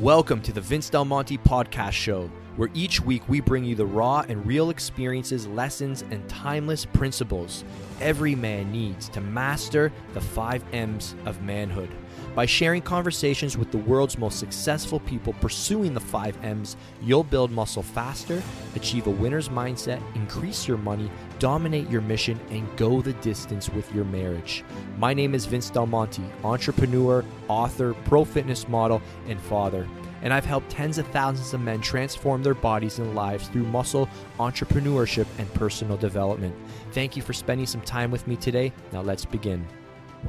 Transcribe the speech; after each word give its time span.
Welcome 0.00 0.42
to 0.42 0.52
the 0.52 0.60
Vince 0.60 0.90
Del 0.90 1.06
Monte 1.06 1.38
Podcast 1.38 1.92
Show, 1.92 2.30
where 2.56 2.70
each 2.74 3.00
week 3.00 3.28
we 3.28 3.40
bring 3.40 3.64
you 3.64 3.74
the 3.74 3.86
raw 3.86 4.24
and 4.28 4.44
real 4.46 4.70
experiences, 4.70 5.46
lessons, 5.46 6.02
and 6.10 6.26
timeless 6.28 6.84
principles 6.84 7.64
every 8.00 8.34
man 8.34 8.70
needs 8.70 9.08
to 9.10 9.20
master 9.20 9.92
the 10.14 10.20
five 10.20 10.62
M's 10.72 11.14
of 11.24 11.40
manhood. 11.42 11.90
By 12.34 12.44
sharing 12.44 12.82
conversations 12.82 13.56
with 13.56 13.70
the 13.70 13.78
world's 13.78 14.18
most 14.18 14.38
successful 14.38 15.00
people 15.00 15.32
pursuing 15.34 15.94
the 15.94 16.00
five 16.00 16.36
M's, 16.44 16.76
you'll 17.02 17.24
build 17.24 17.50
muscle 17.50 17.82
faster, 17.82 18.42
achieve 18.74 19.06
a 19.06 19.10
winner's 19.10 19.48
mindset, 19.48 20.02
increase 20.14 20.68
your 20.68 20.76
money, 20.76 21.10
dominate 21.38 21.88
your 21.88 22.02
mission, 22.02 22.38
and 22.50 22.68
go 22.76 23.00
the 23.00 23.14
distance 23.14 23.70
with 23.70 23.92
your 23.94 24.04
marriage. 24.04 24.64
My 24.98 25.14
name 25.14 25.34
is 25.34 25.46
Vince 25.46 25.70
Del 25.70 25.86
Monte, 25.86 26.22
entrepreneur, 26.44 27.24
author, 27.48 27.94
pro 28.04 28.24
fitness 28.24 28.68
model, 28.68 29.00
and 29.28 29.40
father. 29.40 29.86
And 30.22 30.32
I've 30.32 30.44
helped 30.44 30.70
tens 30.70 30.98
of 30.98 31.06
thousands 31.08 31.54
of 31.54 31.60
men 31.60 31.80
transform 31.80 32.42
their 32.42 32.54
bodies 32.54 32.98
and 32.98 33.14
lives 33.14 33.48
through 33.48 33.64
muscle, 33.64 34.08
entrepreneurship, 34.38 35.26
and 35.38 35.52
personal 35.54 35.96
development. 35.96 36.54
Thank 36.92 37.16
you 37.16 37.22
for 37.22 37.32
spending 37.32 37.66
some 37.66 37.82
time 37.82 38.10
with 38.10 38.26
me 38.26 38.36
today. 38.36 38.72
Now 38.92 39.02
let's 39.02 39.24
begin. 39.24 39.66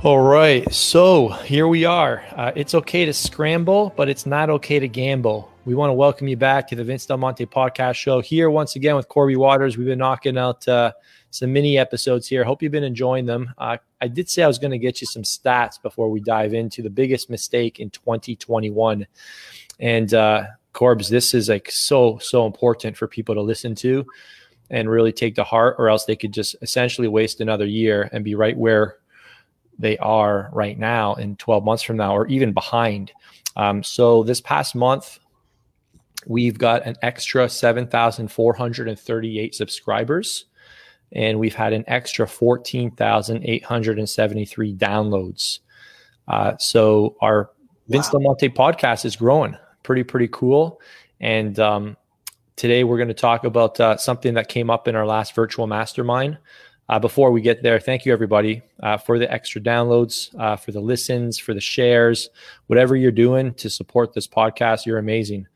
All 0.03 0.19
right, 0.19 0.71
so 0.71 1.29
here 1.29 1.67
we 1.67 1.85
are. 1.85 2.23
Uh, 2.35 2.51
it's 2.55 2.75
okay 2.75 3.05
to 3.05 3.13
scramble, 3.13 3.93
but 3.95 4.09
it's 4.09 4.27
not 4.27 4.49
okay 4.51 4.77
to 4.79 4.87
gamble. 4.87 5.51
We 5.65 5.73
want 5.73 5.89
to 5.89 5.95
welcome 5.95 6.27
you 6.27 6.37
back 6.37 6.67
to 6.67 6.75
the 6.75 6.83
Vince 6.83 7.07
Del 7.07 7.17
Monte 7.17 7.47
podcast 7.47 7.95
show 7.95 8.21
here 8.21 8.51
once 8.51 8.75
again 8.75 8.95
with 8.95 9.09
Korby 9.09 9.37
Waters. 9.37 9.75
We've 9.75 9.87
been 9.87 9.97
knocking 9.97 10.37
out 10.37 10.67
uh, 10.67 10.91
some 11.31 11.51
mini 11.51 11.79
episodes 11.79 12.27
here. 12.27 12.43
Hope 12.43 12.61
you've 12.61 12.71
been 12.71 12.83
enjoying 12.83 13.25
them. 13.25 13.53
Uh, 13.57 13.77
I 13.99 14.07
did 14.07 14.29
say 14.29 14.43
I 14.43 14.47
was 14.47 14.59
going 14.59 14.71
to 14.71 14.77
get 14.77 15.01
you 15.01 15.07
some 15.07 15.23
stats 15.23 15.81
before 15.81 16.09
we 16.09 16.19
dive 16.19 16.53
into 16.53 16.83
the 16.83 16.89
biggest 16.91 17.29
mistake 17.29 17.79
in 17.79 17.89
2021. 17.89 19.07
And 19.79 20.13
uh, 20.13 20.43
Corbs, 20.73 21.09
this 21.09 21.33
is 21.33 21.49
like 21.49 21.71
so, 21.71 22.19
so 22.19 22.45
important 22.45 22.97
for 22.97 23.07
people 23.07 23.33
to 23.35 23.41
listen 23.41 23.75
to 23.75 24.05
and 24.69 24.89
really 24.89 25.11
take 25.11 25.35
to 25.35 25.43
heart, 25.43 25.75
or 25.79 25.89
else 25.89 26.05
they 26.05 26.15
could 26.15 26.33
just 26.33 26.55
essentially 26.61 27.07
waste 27.07 27.41
another 27.41 27.65
year 27.65 28.09
and 28.11 28.23
be 28.23 28.35
right 28.35 28.57
where 28.57 28.97
they 29.79 29.97
are 29.97 30.49
right 30.53 30.77
now 30.77 31.15
in 31.15 31.35
12 31.37 31.63
months 31.63 31.81
from 31.83 31.97
now 31.97 32.15
or 32.15 32.27
even 32.27 32.53
behind. 32.53 33.11
Um, 33.55 33.81
so 33.83 34.23
this 34.23 34.41
past 34.41 34.75
month, 34.75 35.19
we've 36.25 36.57
got 36.57 36.85
an 36.85 36.95
extra 37.01 37.47
7,438 37.47 39.55
subscribers 39.55 40.45
and 41.13 41.39
we've 41.39 41.55
had 41.55 41.71
an 41.73 41.85
extra 41.87 42.27
14,873 42.27 44.75
downloads. 44.75 45.59
Uh, 46.27 46.57
so 46.57 47.15
our 47.21 47.43
wow. 47.43 47.49
Vince 47.87 48.09
Del 48.09 48.19
Monte 48.19 48.49
podcast 48.49 49.05
is 49.05 49.15
growing 49.15 49.55
pretty, 49.87 50.03
pretty 50.03 50.27
cool. 50.27 50.81
And 51.21 51.57
um, 51.61 51.95
today 52.57 52.83
we're 52.83 52.97
going 52.97 53.07
to 53.07 53.13
talk 53.13 53.45
about 53.45 53.79
uh, 53.79 53.95
something 53.95 54.33
that 54.33 54.49
came 54.49 54.69
up 54.69 54.89
in 54.89 54.97
our 54.97 55.05
last 55.05 55.33
virtual 55.33 55.65
mastermind. 55.65 56.37
Uh, 56.89 56.99
before 56.99 57.31
we 57.31 57.39
get 57.39 57.63
there, 57.63 57.79
thank 57.79 58.05
you 58.05 58.11
everybody 58.11 58.61
uh, 58.83 58.97
for 58.97 59.17
the 59.17 59.31
extra 59.31 59.61
downloads, 59.61 60.37
uh, 60.39 60.57
for 60.57 60.73
the 60.73 60.79
listens, 60.81 61.39
for 61.39 61.53
the 61.53 61.61
shares, 61.61 62.29
whatever 62.67 62.97
you're 62.97 63.13
doing 63.13 63.53
to 63.53 63.69
support 63.69 64.13
this 64.13 64.27
podcast. 64.27 64.85
You're 64.85 64.97
amazing. 64.97 65.47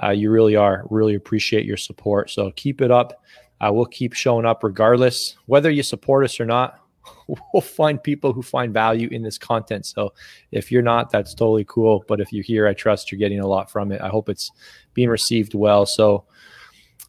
Uh, 0.00 0.10
you 0.10 0.30
really 0.30 0.54
are. 0.54 0.86
Really 0.88 1.16
appreciate 1.16 1.66
your 1.66 1.76
support. 1.76 2.30
So 2.30 2.52
keep 2.52 2.80
it 2.80 2.92
up. 2.92 3.20
Uh, 3.60 3.72
we'll 3.72 3.86
keep 3.86 4.12
showing 4.12 4.46
up 4.46 4.62
regardless, 4.62 5.36
whether 5.46 5.72
you 5.72 5.82
support 5.82 6.24
us 6.24 6.38
or 6.38 6.46
not. 6.46 6.78
We'll 7.52 7.62
find 7.62 8.02
people 8.02 8.32
who 8.32 8.42
find 8.42 8.72
value 8.72 9.08
in 9.08 9.22
this 9.22 9.38
content. 9.38 9.86
So 9.86 10.12
if 10.50 10.70
you're 10.70 10.82
not, 10.82 11.10
that's 11.10 11.34
totally 11.34 11.64
cool. 11.64 12.04
But 12.06 12.20
if 12.20 12.32
you're 12.32 12.44
here, 12.44 12.66
I 12.66 12.74
trust 12.74 13.10
you're 13.10 13.18
getting 13.18 13.40
a 13.40 13.46
lot 13.46 13.70
from 13.70 13.92
it. 13.92 14.00
I 14.00 14.08
hope 14.08 14.28
it's 14.28 14.50
being 14.94 15.08
received 15.08 15.54
well. 15.54 15.86
So 15.86 16.24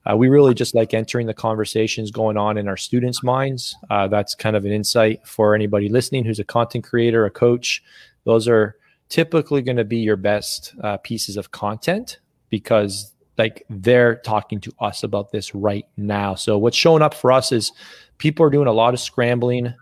uh, 0.09 0.15
we 0.15 0.27
really 0.27 0.53
just 0.53 0.75
like 0.75 0.93
entering 0.93 1.27
the 1.27 1.33
conversations 1.33 2.11
going 2.11 2.37
on 2.37 2.57
in 2.57 2.67
our 2.67 2.77
students' 2.77 3.23
minds. 3.23 3.75
Uh, 3.89 4.07
that's 4.07 4.35
kind 4.35 4.55
of 4.55 4.65
an 4.65 4.71
insight 4.71 5.25
for 5.27 5.55
anybody 5.55 5.89
listening 5.89 6.25
who's 6.25 6.39
a 6.39 6.43
content 6.43 6.83
creator, 6.83 7.25
a 7.25 7.31
coach. 7.31 7.83
Those 8.25 8.47
are 8.47 8.75
typically 9.09 9.61
going 9.61 9.77
to 9.77 9.85
be 9.85 9.97
your 9.97 10.17
best 10.17 10.73
uh, 10.83 10.97
pieces 10.97 11.37
of 11.37 11.51
content 11.51 12.19
because 12.49 13.12
like 13.37 13.65
they're 13.69 14.15
talking 14.15 14.59
to 14.61 14.73
us 14.79 15.03
about 15.03 15.31
this 15.31 15.55
right 15.55 15.85
now. 15.97 16.35
So 16.35 16.57
what's 16.57 16.77
showing 16.77 17.01
up 17.01 17.13
for 17.13 17.31
us 17.31 17.51
is 17.51 17.71
people 18.17 18.45
are 18.45 18.49
doing 18.49 18.67
a 18.67 18.73
lot 18.73 18.93
of 18.93 18.99
scrambling. 18.99 19.73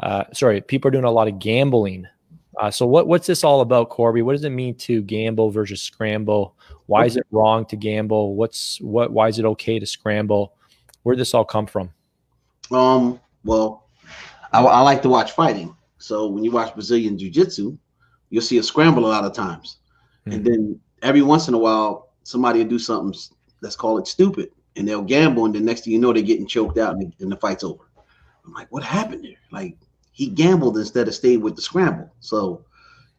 Uh, 0.00 0.24
sorry, 0.32 0.60
people 0.60 0.88
are 0.88 0.92
doing 0.92 1.04
a 1.04 1.10
lot 1.10 1.28
of 1.28 1.38
gambling. 1.38 2.06
Uh, 2.58 2.70
so 2.70 2.86
what 2.86 3.06
what's 3.06 3.26
this 3.26 3.44
all 3.44 3.60
about, 3.60 3.90
Korby? 3.90 4.22
What 4.22 4.32
does 4.32 4.44
it 4.44 4.50
mean 4.50 4.74
to 4.76 5.02
gamble 5.02 5.50
versus 5.50 5.82
scramble? 5.82 6.56
Why 6.86 7.06
is 7.06 7.16
it 7.16 7.26
wrong 7.30 7.64
to 7.66 7.76
gamble? 7.76 8.34
What's 8.34 8.80
what? 8.80 9.12
Why 9.12 9.28
is 9.28 9.38
it 9.38 9.44
okay 9.44 9.78
to 9.78 9.86
scramble? 9.86 10.54
Where 11.02 11.14
did 11.14 11.20
this 11.20 11.32
all 11.32 11.44
come 11.44 11.66
from? 11.66 11.90
Um. 12.70 13.20
Well, 13.44 13.86
I, 14.52 14.62
I 14.62 14.80
like 14.80 15.00
to 15.02 15.08
watch 15.08 15.32
fighting. 15.32 15.74
So 15.98 16.26
when 16.26 16.44
you 16.44 16.50
watch 16.50 16.74
Brazilian 16.74 17.16
Jiu 17.16 17.30
Jitsu, 17.30 17.78
you'll 18.30 18.42
see 18.42 18.58
a 18.58 18.62
scramble 18.62 19.06
a 19.06 19.08
lot 19.08 19.24
of 19.24 19.32
times, 19.32 19.78
mm-hmm. 20.26 20.32
and 20.32 20.44
then 20.44 20.80
every 21.02 21.22
once 21.22 21.48
in 21.48 21.54
a 21.54 21.58
while 21.58 22.09
somebody 22.30 22.60
will 22.60 22.70
do 22.70 22.78
something. 22.78 23.18
Let's 23.60 23.76
call 23.76 23.98
it 23.98 24.06
stupid, 24.06 24.50
and 24.76 24.86
they'll 24.86 25.02
gamble, 25.02 25.44
and 25.44 25.54
the 25.54 25.60
next 25.60 25.84
thing 25.84 25.92
you 25.92 25.98
know, 25.98 26.12
they're 26.12 26.22
getting 26.22 26.46
choked 26.46 26.78
out, 26.78 26.94
and, 26.94 27.12
and 27.20 27.30
the 27.30 27.36
fight's 27.36 27.64
over. 27.64 27.84
I'm 28.44 28.52
like, 28.52 28.68
what 28.70 28.82
happened 28.82 29.24
there? 29.24 29.36
Like 29.50 29.76
he 30.12 30.28
gambled 30.28 30.78
instead 30.78 31.08
of 31.08 31.14
stayed 31.14 31.38
with 31.38 31.56
the 31.56 31.62
scramble. 31.62 32.10
So 32.20 32.64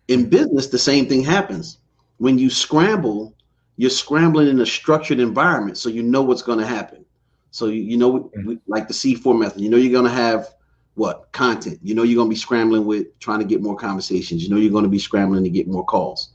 in 0.07 0.29
business, 0.29 0.67
the 0.67 0.79
same 0.79 1.07
thing 1.07 1.23
happens. 1.23 1.77
When 2.17 2.37
you 2.37 2.49
scramble, 2.49 3.35
you're 3.77 3.89
scrambling 3.89 4.47
in 4.47 4.61
a 4.61 4.65
structured 4.65 5.19
environment, 5.19 5.77
so 5.77 5.89
you 5.89 6.03
know 6.03 6.21
what's 6.21 6.41
going 6.41 6.59
to 6.59 6.65
happen. 6.65 7.05
So 7.51 7.65
you, 7.65 7.81
you 7.81 7.97
know, 7.97 8.31
mm-hmm. 8.37 8.53
like 8.67 8.87
the 8.87 8.93
C4 8.93 9.37
method, 9.37 9.61
you 9.61 9.69
know 9.69 9.77
you're 9.77 9.91
going 9.91 10.09
to 10.09 10.17
have 10.17 10.47
what 10.95 11.31
content. 11.31 11.79
You 11.83 11.95
know 11.95 12.03
you're 12.03 12.15
going 12.15 12.29
to 12.29 12.33
be 12.33 12.39
scrambling 12.39 12.85
with 12.85 13.17
trying 13.19 13.39
to 13.39 13.45
get 13.45 13.61
more 13.61 13.75
conversations. 13.75 14.43
You 14.43 14.49
know 14.49 14.57
you're 14.57 14.71
going 14.71 14.83
to 14.83 14.89
be 14.89 14.99
scrambling 14.99 15.43
to 15.43 15.49
get 15.49 15.67
more 15.67 15.85
calls. 15.85 16.30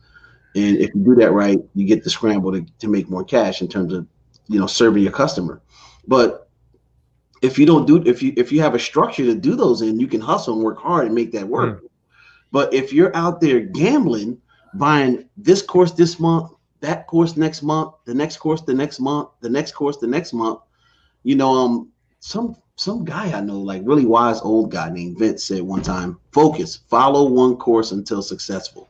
And 0.57 0.79
if 0.79 0.95
you 0.95 1.05
do 1.05 1.15
that 1.17 1.33
right, 1.33 1.59
you 1.75 1.87
get 1.87 2.03
the 2.03 2.09
scramble 2.09 2.51
to, 2.51 2.65
to 2.79 2.89
make 2.89 3.11
more 3.11 3.23
cash 3.23 3.61
in 3.61 3.69
terms 3.69 3.93
of 3.93 4.07
you 4.49 4.59
know 4.59 4.67
serving 4.67 5.03
your 5.03 5.13
customer. 5.13 5.61
But 6.09 6.49
if 7.43 7.59
you 7.59 7.67
don't 7.67 7.87
do 7.87 8.03
if 8.07 8.23
you 8.23 8.33
if 8.37 8.51
you 8.51 8.63
have 8.63 8.75
a 8.75 8.79
structure 8.79 9.25
to 9.25 9.35
do 9.35 9.55
those 9.55 9.83
in, 9.83 10.01
you 10.01 10.07
can 10.07 10.21
hustle 10.21 10.55
and 10.55 10.65
work 10.65 10.79
hard 10.79 11.07
and 11.07 11.15
make 11.15 11.31
that 11.33 11.47
work. 11.47 11.83
Mm. 11.83 11.89
But 12.53 12.73
if 12.73 12.91
you're 12.91 13.15
out 13.15 13.41
there 13.41 13.61
gambling, 13.61 14.41
buying 14.75 15.29
this 15.37 15.61
course 15.61 15.93
this 15.93 16.19
month, 16.19 16.53
that 16.81 17.07
course 17.07 17.37
next 17.37 17.63
month, 17.63 17.93
the 18.07 18.15
next 18.15 18.39
course 18.39 18.63
the 18.63 18.75
next 18.75 18.99
month, 18.99 19.29
the 19.41 19.51
next 19.51 19.73
course 19.73 19.99
the 19.99 20.07
next 20.07 20.33
month. 20.33 20.61
You 21.23 21.35
know, 21.35 21.53
um, 21.53 21.91
some 22.21 22.57
some 22.77 23.05
guy 23.05 23.31
I 23.37 23.43
know, 23.43 23.61
like 23.61 23.83
really 23.85 24.07
wise 24.07 24.41
old 24.41 24.71
guy 24.71 24.89
named 24.89 25.19
Vince 25.19 25.45
said 25.45 25.61
one 25.61 25.83
time, 25.83 26.19
focus, 26.33 26.77
follow 26.89 27.29
one 27.29 27.57
course 27.57 27.93
until 27.93 28.23
successful. 28.23 28.89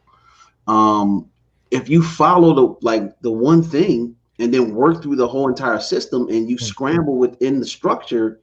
Um, 0.69 1.29
if 1.71 1.89
you 1.89 2.03
follow 2.03 2.55
the 2.55 2.87
like 2.87 3.19
the 3.21 3.31
one 3.31 3.63
thing 3.63 4.17
and 4.39 4.53
then 4.53 4.75
work 4.75 5.03
through 5.03 5.17
the 5.17 5.27
whole 5.27 5.49
entire 5.49 5.81
system 5.81 6.29
and 6.29 6.49
you 6.49 6.59
scramble 6.59 7.17
within 7.17 7.59
the 7.61 7.67
structure, 7.67 8.41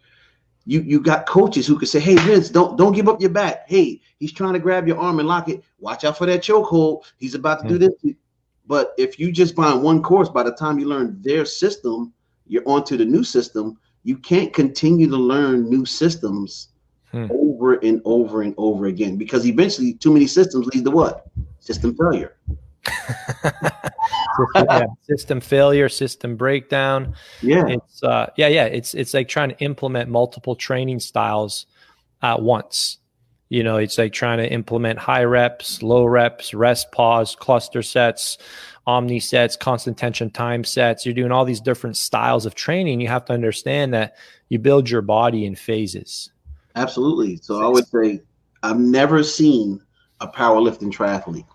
you 0.66 0.81
you 0.81 1.00
got 1.00 1.28
coaches 1.28 1.67
who 1.67 1.78
can 1.78 1.88
say, 1.88 2.00
"Hey 2.00 2.16
Vince, 2.16 2.50
don't 2.50 2.78
don't 2.78 2.94
give 2.94 3.07
up 3.07 3.22
your 3.22 3.29
back. 3.29 3.67
Hey, 3.67 4.01
he's 4.19 4.33
trying 4.33 4.53
to 4.53 4.59
grab 4.59 4.88
your 4.88 4.97
arm 4.97 5.19
and 5.19 5.28
lock 5.28 5.50
it. 5.50 5.63
Watch 5.79 6.03
out 6.03 6.17
for 6.17 6.25
that 6.25 6.41
chokehold. 6.41 7.03
He's 7.17 7.35
about 7.35 7.62
to 7.62 7.67
do 7.67 7.78
this." 7.78 8.16
But 8.66 8.94
if 8.97 9.19
you 9.19 9.31
just 9.31 9.56
buy 9.56 9.73
one 9.73 10.01
course, 10.01 10.29
by 10.29 10.44
the 10.44 10.53
time 10.53 10.79
you 10.79 10.88
learn 10.88 11.22
their 11.22 11.44
system, 11.44 12.13
you're 12.47 12.67
onto 12.67 12.95
the 12.95 13.06
new 13.06 13.23
system. 13.23 13.78
You 14.03 14.17
can't 14.17 14.53
continue 14.53 15.09
to 15.09 15.17
learn 15.17 15.69
new 15.69 15.85
systems 15.85 16.69
hmm. 17.12 17.28
over 17.29 17.73
and 17.75 18.01
over 18.06 18.41
and 18.41 18.53
over 18.57 18.85
again 18.85 19.17
because 19.17 19.45
eventually, 19.45 19.94
too 19.94 20.13
many 20.13 20.28
systems 20.28 20.67
lead 20.67 20.85
to 20.85 20.91
what? 20.91 21.28
System 21.59 21.95
failure. 21.95 22.35
System, 22.85 24.65
yeah, 24.69 24.85
system, 25.03 25.41
failure, 25.41 25.89
system 25.89 26.35
breakdown. 26.35 27.15
Yeah, 27.41 27.65
it's 27.68 28.03
uh, 28.03 28.30
yeah, 28.38 28.47
yeah. 28.47 28.65
It's 28.65 28.94
it's 28.94 29.13
like 29.13 29.27
trying 29.27 29.50
to 29.50 29.59
implement 29.59 30.09
multiple 30.09 30.56
training 30.56 31.00
styles 31.00 31.65
at 32.21 32.41
once. 32.41 32.97
You 33.50 33.63
know, 33.63 33.77
it's 33.77 33.97
like 33.97 34.13
trying 34.13 34.39
to 34.39 34.51
implement 34.51 34.97
high 34.97 35.25
reps, 35.25 35.83
low 35.83 36.06
reps, 36.06 36.53
rest 36.53 36.91
pause, 36.91 37.35
cluster 37.35 37.83
sets, 37.83 38.39
omni 38.88 39.19
sets, 39.19 39.56
constant 39.56 39.97
tension 39.97 40.31
time 40.31 40.63
sets. 40.63 41.06
You're 41.06 41.13
doing 41.13 41.31
all 41.31 41.45
these 41.45 41.62
different 41.62 41.95
styles 41.95 42.45
of 42.47 42.56
training. 42.56 43.00
You 43.00 43.09
have 43.09 43.25
to 43.25 43.33
understand 43.33 43.94
that 43.94 44.15
you 44.50 44.57
build 44.57 44.89
your 44.89 45.03
body 45.03 45.45
in 45.45 45.56
phases. 45.56 46.31
Absolutely. 46.75 47.38
So 47.38 47.62
I 47.62 47.68
would 47.68 47.88
say 47.88 48.21
I've 48.63 48.80
never 48.80 49.24
seen 49.24 49.81
a 50.19 50.27
powerlifting 50.27 50.91
triathlete. 50.91 51.45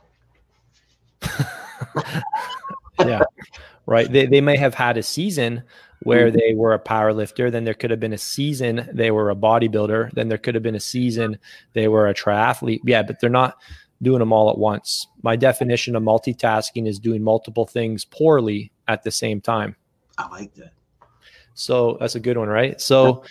yeah. 3.00 3.22
Right. 3.86 4.10
They, 4.10 4.26
they 4.26 4.40
may 4.40 4.56
have 4.56 4.74
had 4.74 4.98
a 4.98 5.02
season 5.02 5.62
where 6.02 6.28
mm-hmm. 6.28 6.38
they 6.38 6.54
were 6.54 6.74
a 6.74 6.78
power 6.78 7.12
lifter. 7.12 7.50
Then 7.50 7.64
there 7.64 7.74
could 7.74 7.90
have 7.90 8.00
been 8.00 8.12
a 8.12 8.18
season 8.18 8.88
they 8.92 9.10
were 9.10 9.30
a 9.30 9.36
bodybuilder. 9.36 10.12
Then 10.12 10.28
there 10.28 10.38
could 10.38 10.54
have 10.54 10.62
been 10.62 10.74
a 10.74 10.80
season 10.80 11.38
they 11.72 11.88
were 11.88 12.08
a 12.08 12.14
triathlete. 12.14 12.80
Yeah, 12.84 13.02
but 13.02 13.20
they're 13.20 13.30
not 13.30 13.56
doing 14.02 14.20
them 14.20 14.32
all 14.32 14.50
at 14.50 14.58
once. 14.58 15.06
My 15.22 15.36
definition 15.36 15.96
of 15.96 16.02
multitasking 16.02 16.86
is 16.86 16.98
doing 16.98 17.22
multiple 17.22 17.66
things 17.66 18.04
poorly 18.04 18.70
at 18.86 19.02
the 19.02 19.10
same 19.10 19.40
time. 19.40 19.76
I 20.16 20.28
like 20.28 20.54
that. 20.54 20.72
So 21.54 21.96
that's 21.98 22.14
a 22.14 22.20
good 22.20 22.38
one, 22.38 22.48
right? 22.48 22.80
So 22.80 23.24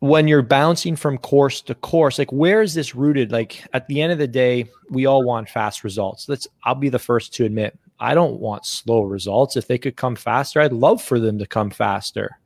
when 0.00 0.28
you're 0.28 0.42
bouncing 0.42 0.94
from 0.94 1.18
course 1.18 1.60
to 1.62 1.74
course, 1.74 2.18
like 2.18 2.30
where 2.30 2.62
is 2.62 2.74
this 2.74 2.94
rooted? 2.94 3.32
Like 3.32 3.64
at 3.72 3.86
the 3.88 4.00
end 4.00 4.12
of 4.12 4.18
the 4.18 4.28
day, 4.28 4.68
we 4.90 5.06
all 5.06 5.24
want 5.24 5.48
fast 5.48 5.82
results. 5.82 6.28
Let's 6.28 6.46
I'll 6.64 6.74
be 6.74 6.88
the 6.88 6.98
first 6.98 7.34
to 7.34 7.44
admit 7.44 7.78
I 8.00 8.14
don't 8.14 8.40
want 8.40 8.64
slow 8.64 9.02
results. 9.02 9.56
If 9.56 9.66
they 9.66 9.78
could 9.78 9.96
come 9.96 10.14
faster, 10.14 10.60
I'd 10.60 10.72
love 10.72 11.02
for 11.02 11.18
them 11.18 11.38
to 11.38 11.46
come 11.46 11.70
faster. 11.70 12.38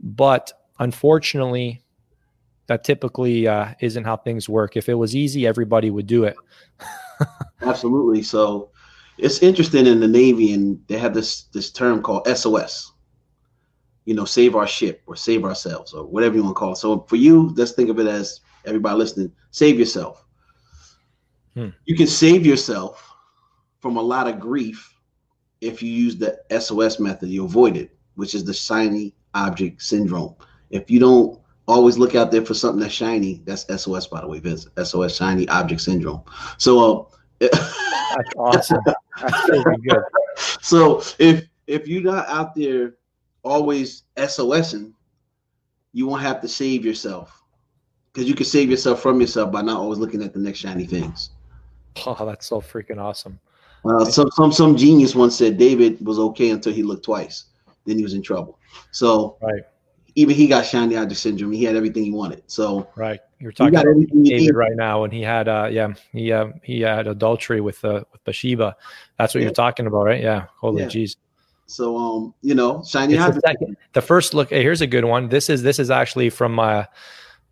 But 0.00 0.52
unfortunately, 0.78 1.82
that 2.66 2.84
typically 2.84 3.46
uh, 3.46 3.74
isn't 3.80 4.04
how 4.04 4.16
things 4.16 4.48
work. 4.48 4.76
If 4.76 4.88
it 4.88 4.94
was 4.94 5.14
easy, 5.14 5.46
everybody 5.46 5.90
would 5.90 6.06
do 6.06 6.24
it. 6.24 6.36
Absolutely. 7.60 8.22
So 8.22 8.70
it's 9.18 9.42
interesting 9.42 9.86
in 9.86 10.00
the 10.00 10.08
Navy, 10.08 10.54
and 10.54 10.82
they 10.86 10.96
have 10.96 11.12
this 11.12 11.42
this 11.52 11.70
term 11.70 12.02
called 12.02 12.26
SOS. 12.26 12.89
You 14.10 14.16
know, 14.16 14.24
save 14.24 14.56
our 14.56 14.66
ship 14.66 15.02
or 15.06 15.14
save 15.14 15.44
ourselves 15.44 15.92
or 15.92 16.04
whatever 16.04 16.34
you 16.34 16.42
want 16.42 16.56
to 16.56 16.58
call 16.58 16.72
it. 16.72 16.78
So 16.78 17.06
for 17.08 17.14
you, 17.14 17.54
let's 17.56 17.72
think 17.72 17.90
of 17.90 18.00
it 18.00 18.08
as 18.08 18.40
everybody 18.64 18.98
listening, 18.98 19.30
save 19.52 19.78
yourself. 19.78 20.26
Hmm. 21.54 21.68
You 21.84 21.96
can 21.96 22.08
save 22.08 22.44
yourself 22.44 23.08
from 23.78 23.96
a 23.96 24.02
lot 24.02 24.26
of 24.26 24.40
grief 24.40 24.92
if 25.60 25.80
you 25.80 25.92
use 25.92 26.16
the 26.16 26.40
SOS 26.58 26.98
method. 26.98 27.28
You 27.28 27.44
avoid 27.44 27.76
it, 27.76 27.96
which 28.16 28.34
is 28.34 28.42
the 28.44 28.52
shiny 28.52 29.14
object 29.34 29.80
syndrome. 29.80 30.34
If 30.70 30.90
you 30.90 30.98
don't 30.98 31.40
always 31.68 31.96
look 31.96 32.16
out 32.16 32.32
there 32.32 32.44
for 32.44 32.54
something 32.54 32.80
that's 32.80 32.92
shiny, 32.92 33.42
that's 33.44 33.64
SOS, 33.80 34.08
by 34.08 34.22
the 34.22 34.26
way, 34.26 34.40
Vince. 34.40 34.66
SOS, 34.82 35.14
shiny 35.14 35.48
object 35.50 35.82
syndrome. 35.82 36.22
So, 36.58 37.12
uh, 37.40 37.48
that's 37.52 38.34
awesome. 38.36 38.82
That's 39.20 39.48
really 39.48 39.76
good. 39.88 39.98
So 40.62 41.02
if 41.18 41.44
if 41.66 41.86
you're 41.86 42.02
not 42.02 42.26
out 42.28 42.54
there 42.54 42.94
always 43.42 44.04
SOSing, 44.16 44.92
you 45.92 46.06
won't 46.06 46.22
have 46.22 46.40
to 46.40 46.48
save 46.48 46.84
yourself 46.84 47.42
because 48.12 48.28
you 48.28 48.34
can 48.34 48.46
save 48.46 48.70
yourself 48.70 49.00
from 49.00 49.20
yourself 49.20 49.52
by 49.52 49.62
not 49.62 49.78
always 49.78 49.98
looking 49.98 50.22
at 50.22 50.32
the 50.32 50.38
next 50.38 50.58
shiny 50.58 50.86
things. 50.86 51.30
Oh, 52.06 52.24
that's 52.24 52.46
so 52.46 52.60
freaking 52.60 52.98
awesome. 52.98 53.38
Uh, 53.84 54.04
some 54.04 54.30
some 54.32 54.52
some 54.52 54.76
genius 54.76 55.14
once 55.14 55.36
said 55.36 55.58
David 55.58 56.04
was 56.04 56.18
okay 56.18 56.50
until 56.50 56.72
he 56.72 56.82
looked 56.82 57.04
twice, 57.04 57.46
then 57.86 57.96
he 57.96 58.02
was 58.02 58.14
in 58.14 58.22
trouble. 58.22 58.58
So 58.90 59.38
right, 59.40 59.62
even 60.14 60.34
he 60.36 60.46
got 60.46 60.66
shiny 60.66 60.96
object 60.96 61.20
syndrome. 61.20 61.52
He 61.52 61.64
had 61.64 61.76
everything 61.76 62.04
he 62.04 62.10
wanted. 62.10 62.42
So 62.46 62.88
right, 62.94 63.20
you're 63.38 63.52
talking 63.52 63.74
about 63.74 63.86
David 64.22 64.54
right 64.54 64.76
now, 64.76 65.04
and 65.04 65.12
he 65.12 65.22
had 65.22 65.48
uh 65.48 65.68
yeah 65.70 65.94
he 66.12 66.30
uh, 66.30 66.48
he 66.62 66.80
had 66.82 67.06
adultery 67.06 67.60
with 67.60 67.82
uh 67.84 68.04
with 68.12 68.22
Bathsheba. 68.24 68.76
That's 69.18 69.34
what 69.34 69.40
yeah. 69.40 69.46
you're 69.46 69.54
talking 69.54 69.86
about, 69.86 70.04
right? 70.04 70.22
Yeah. 70.22 70.46
Holy 70.60 70.84
jeez. 70.84 71.16
Yeah. 71.16 71.29
So 71.70 71.96
um, 71.96 72.34
you 72.42 72.54
know, 72.54 72.82
shiny. 72.84 73.14
The, 73.14 73.76
the, 73.92 74.02
first 74.02 74.34
look. 74.34 74.50
Hey, 74.50 74.62
here's 74.62 74.80
a 74.80 74.88
good 74.88 75.04
one. 75.04 75.28
This 75.28 75.48
is 75.48 75.62
this 75.62 75.78
is 75.78 75.88
actually 75.88 76.28
from 76.28 76.58
uh 76.58 76.84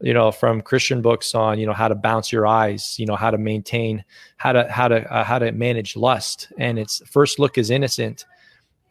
you 0.01 0.15
know 0.15 0.31
from 0.31 0.61
christian 0.61 1.03
books 1.03 1.35
on 1.35 1.59
you 1.59 1.67
know 1.67 1.73
how 1.73 1.89
to 1.89 1.95
bounce 1.95 2.31
your 2.31 2.47
eyes 2.47 2.97
you 3.01 3.07
know 3.07 3.17
how 3.17 3.33
to 3.33 3.39
maintain 3.39 4.05
how 4.37 4.53
to 4.53 4.71
how 4.71 4.87
to 4.87 5.03
uh, 5.13 5.25
how 5.25 5.41
to 5.41 5.51
manage 5.51 5.97
lust 5.97 6.53
and 6.57 6.79
it's 6.79 7.03
first 7.05 7.41
look 7.41 7.59
is 7.59 7.69
innocent 7.69 8.25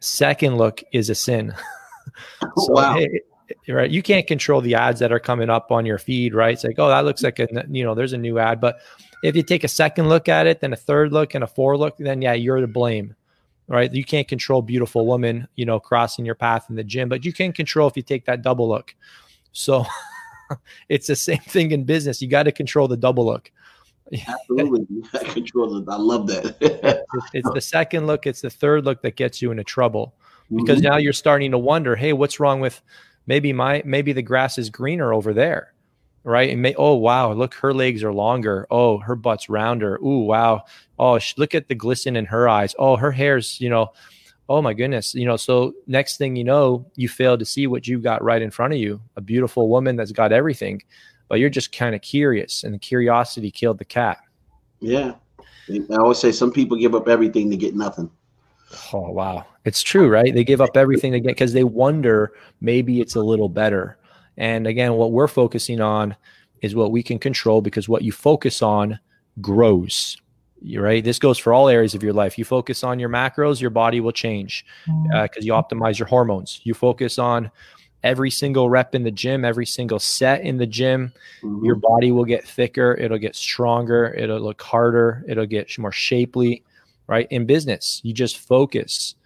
second 0.00 0.56
look 0.56 0.82
is 0.92 1.08
a 1.08 1.14
sin 1.14 1.54
so, 2.58 2.72
wow 2.72 2.94
hey, 2.94 3.22
right 3.68 3.90
you 3.90 4.02
can't 4.02 4.26
control 4.26 4.60
the 4.60 4.74
ads 4.74 5.00
that 5.00 5.12
are 5.12 5.18
coming 5.18 5.48
up 5.48 5.72
on 5.72 5.86
your 5.86 5.96
feed 5.96 6.34
right 6.34 6.52
it's 6.52 6.64
like 6.64 6.78
oh 6.78 6.88
that 6.88 7.06
looks 7.06 7.22
like 7.22 7.38
a 7.38 7.48
you 7.70 7.84
know 7.84 7.94
there's 7.94 8.12
a 8.12 8.18
new 8.18 8.38
ad 8.38 8.60
but 8.60 8.80
if 9.22 9.34
you 9.34 9.42
take 9.42 9.64
a 9.64 9.68
second 9.68 10.10
look 10.10 10.28
at 10.28 10.46
it 10.46 10.60
then 10.60 10.74
a 10.74 10.76
third 10.76 11.10
look 11.10 11.34
and 11.34 11.42
a 11.42 11.46
four 11.46 11.76
look 11.78 11.96
then 11.96 12.20
yeah 12.20 12.34
you're 12.34 12.60
to 12.60 12.66
blame 12.66 13.14
right 13.68 13.92
you 13.92 14.04
can't 14.04 14.28
control 14.28 14.62
beautiful 14.62 15.06
woman 15.06 15.46
you 15.56 15.64
know 15.64 15.78
crossing 15.78 16.24
your 16.24 16.34
path 16.34 16.66
in 16.68 16.76
the 16.76 16.84
gym 16.84 17.08
but 17.08 17.24
you 17.24 17.32
can 17.32 17.52
control 17.52 17.88
if 17.88 17.96
you 17.96 18.02
take 18.02 18.24
that 18.24 18.42
double 18.42 18.68
look 18.68 18.94
so 19.52 19.84
it's 20.88 21.06
the 21.06 21.16
same 21.16 21.38
thing 21.38 21.70
in 21.70 21.84
business. 21.84 22.22
You 22.22 22.28
got 22.28 22.44
to 22.44 22.52
control 22.52 22.88
the 22.88 22.96
double 22.96 23.26
look. 23.26 23.50
Absolutely, 24.26 24.86
control 25.32 25.80
the. 25.80 25.92
I 25.92 25.96
love 25.96 26.26
that. 26.28 26.56
it's, 26.60 27.30
it's 27.34 27.50
the 27.52 27.60
second 27.60 28.06
look. 28.06 28.26
It's 28.26 28.40
the 28.40 28.50
third 28.50 28.84
look 28.84 29.02
that 29.02 29.16
gets 29.16 29.42
you 29.42 29.50
into 29.50 29.64
trouble 29.64 30.14
because 30.54 30.78
mm-hmm. 30.78 30.92
now 30.92 30.96
you're 30.96 31.12
starting 31.12 31.50
to 31.50 31.58
wonder, 31.58 31.94
hey, 31.94 32.14
what's 32.14 32.40
wrong 32.40 32.60
with 32.60 32.80
maybe 33.26 33.52
my 33.52 33.82
maybe 33.84 34.14
the 34.14 34.22
grass 34.22 34.56
is 34.56 34.70
greener 34.70 35.12
over 35.12 35.34
there, 35.34 35.74
right? 36.28 36.50
And 36.50 36.62
may, 36.62 36.74
oh 36.74 36.94
wow, 36.94 37.32
look, 37.32 37.54
her 37.54 37.74
legs 37.74 38.04
are 38.04 38.12
longer. 38.12 38.66
Oh, 38.70 38.98
her 38.98 39.16
butt's 39.16 39.48
rounder. 39.48 39.96
Ooh, 39.96 40.20
wow. 40.20 40.64
Oh, 40.98 41.18
look 41.36 41.54
at 41.54 41.68
the 41.68 41.74
glisten 41.74 42.16
in 42.16 42.26
her 42.26 42.48
eyes. 42.48 42.74
Oh, 42.78 42.96
her 42.96 43.10
hair's 43.12 43.60
you 43.60 43.70
know 43.70 43.92
oh 44.48 44.62
my 44.62 44.72
goodness 44.72 45.14
you 45.14 45.26
know 45.26 45.36
so 45.36 45.74
next 45.86 46.16
thing 46.16 46.34
you 46.34 46.44
know 46.44 46.84
you 46.96 47.08
fail 47.08 47.36
to 47.36 47.44
see 47.44 47.66
what 47.66 47.86
you've 47.86 48.02
got 48.02 48.22
right 48.22 48.42
in 48.42 48.50
front 48.50 48.72
of 48.72 48.78
you 48.78 49.00
a 49.16 49.20
beautiful 49.20 49.68
woman 49.68 49.96
that's 49.96 50.12
got 50.12 50.32
everything 50.32 50.82
but 51.28 51.38
you're 51.38 51.50
just 51.50 51.76
kind 51.76 51.94
of 51.94 52.00
curious 52.00 52.64
and 52.64 52.72
the 52.72 52.78
curiosity 52.78 53.50
killed 53.50 53.78
the 53.78 53.84
cat 53.84 54.18
yeah 54.80 55.14
i 55.68 55.96
always 55.96 56.18
say 56.18 56.32
some 56.32 56.50
people 56.50 56.76
give 56.76 56.94
up 56.94 57.08
everything 57.08 57.50
to 57.50 57.56
get 57.56 57.74
nothing 57.74 58.10
oh 58.92 59.10
wow 59.10 59.44
it's 59.64 59.82
true 59.82 60.08
right 60.08 60.34
they 60.34 60.44
give 60.44 60.60
up 60.60 60.76
everything 60.76 61.12
to 61.12 61.20
get 61.20 61.28
because 61.28 61.52
they 61.52 61.64
wonder 61.64 62.32
maybe 62.60 63.00
it's 63.00 63.16
a 63.16 63.22
little 63.22 63.48
better 63.48 63.97
and 64.38 64.66
again 64.66 64.94
what 64.94 65.12
we're 65.12 65.28
focusing 65.28 65.80
on 65.80 66.16
is 66.62 66.74
what 66.74 66.90
we 66.90 67.02
can 67.02 67.18
control 67.18 67.60
because 67.60 67.88
what 67.88 68.02
you 68.02 68.12
focus 68.12 68.62
on 68.62 68.98
grows. 69.40 70.16
You 70.60 70.80
right? 70.80 71.04
This 71.04 71.20
goes 71.20 71.38
for 71.38 71.52
all 71.52 71.68
areas 71.68 71.94
of 71.94 72.02
your 72.02 72.12
life. 72.12 72.36
You 72.36 72.44
focus 72.44 72.82
on 72.82 72.98
your 72.98 73.08
macros 73.08 73.60
your 73.60 73.70
body 73.70 74.00
will 74.00 74.12
change 74.12 74.64
because 74.86 74.98
mm-hmm. 75.12 75.14
uh, 75.14 75.26
you 75.40 75.52
optimize 75.52 75.98
your 75.98 76.08
hormones. 76.08 76.60
You 76.64 76.74
focus 76.74 77.18
on 77.18 77.50
every 78.02 78.30
single 78.30 78.70
rep 78.70 78.94
in 78.94 79.02
the 79.02 79.10
gym 79.10 79.44
every 79.44 79.66
single 79.66 79.98
set 79.98 80.40
in 80.42 80.56
the 80.56 80.66
gym. 80.66 81.12
Mm-hmm. 81.42 81.64
your 81.64 81.74
body 81.74 82.12
will 82.12 82.24
get 82.24 82.46
thicker 82.46 82.94
it'll 82.94 83.18
get 83.18 83.34
stronger 83.34 84.14
it'll 84.14 84.40
look 84.40 84.62
harder 84.62 85.24
it'll 85.26 85.46
get 85.46 85.76
more 85.78 85.90
shapely 85.90 86.62
right? 87.08 87.26
In 87.30 87.44
business 87.44 88.00
you 88.04 88.14
just 88.14 88.38
focus 88.38 89.16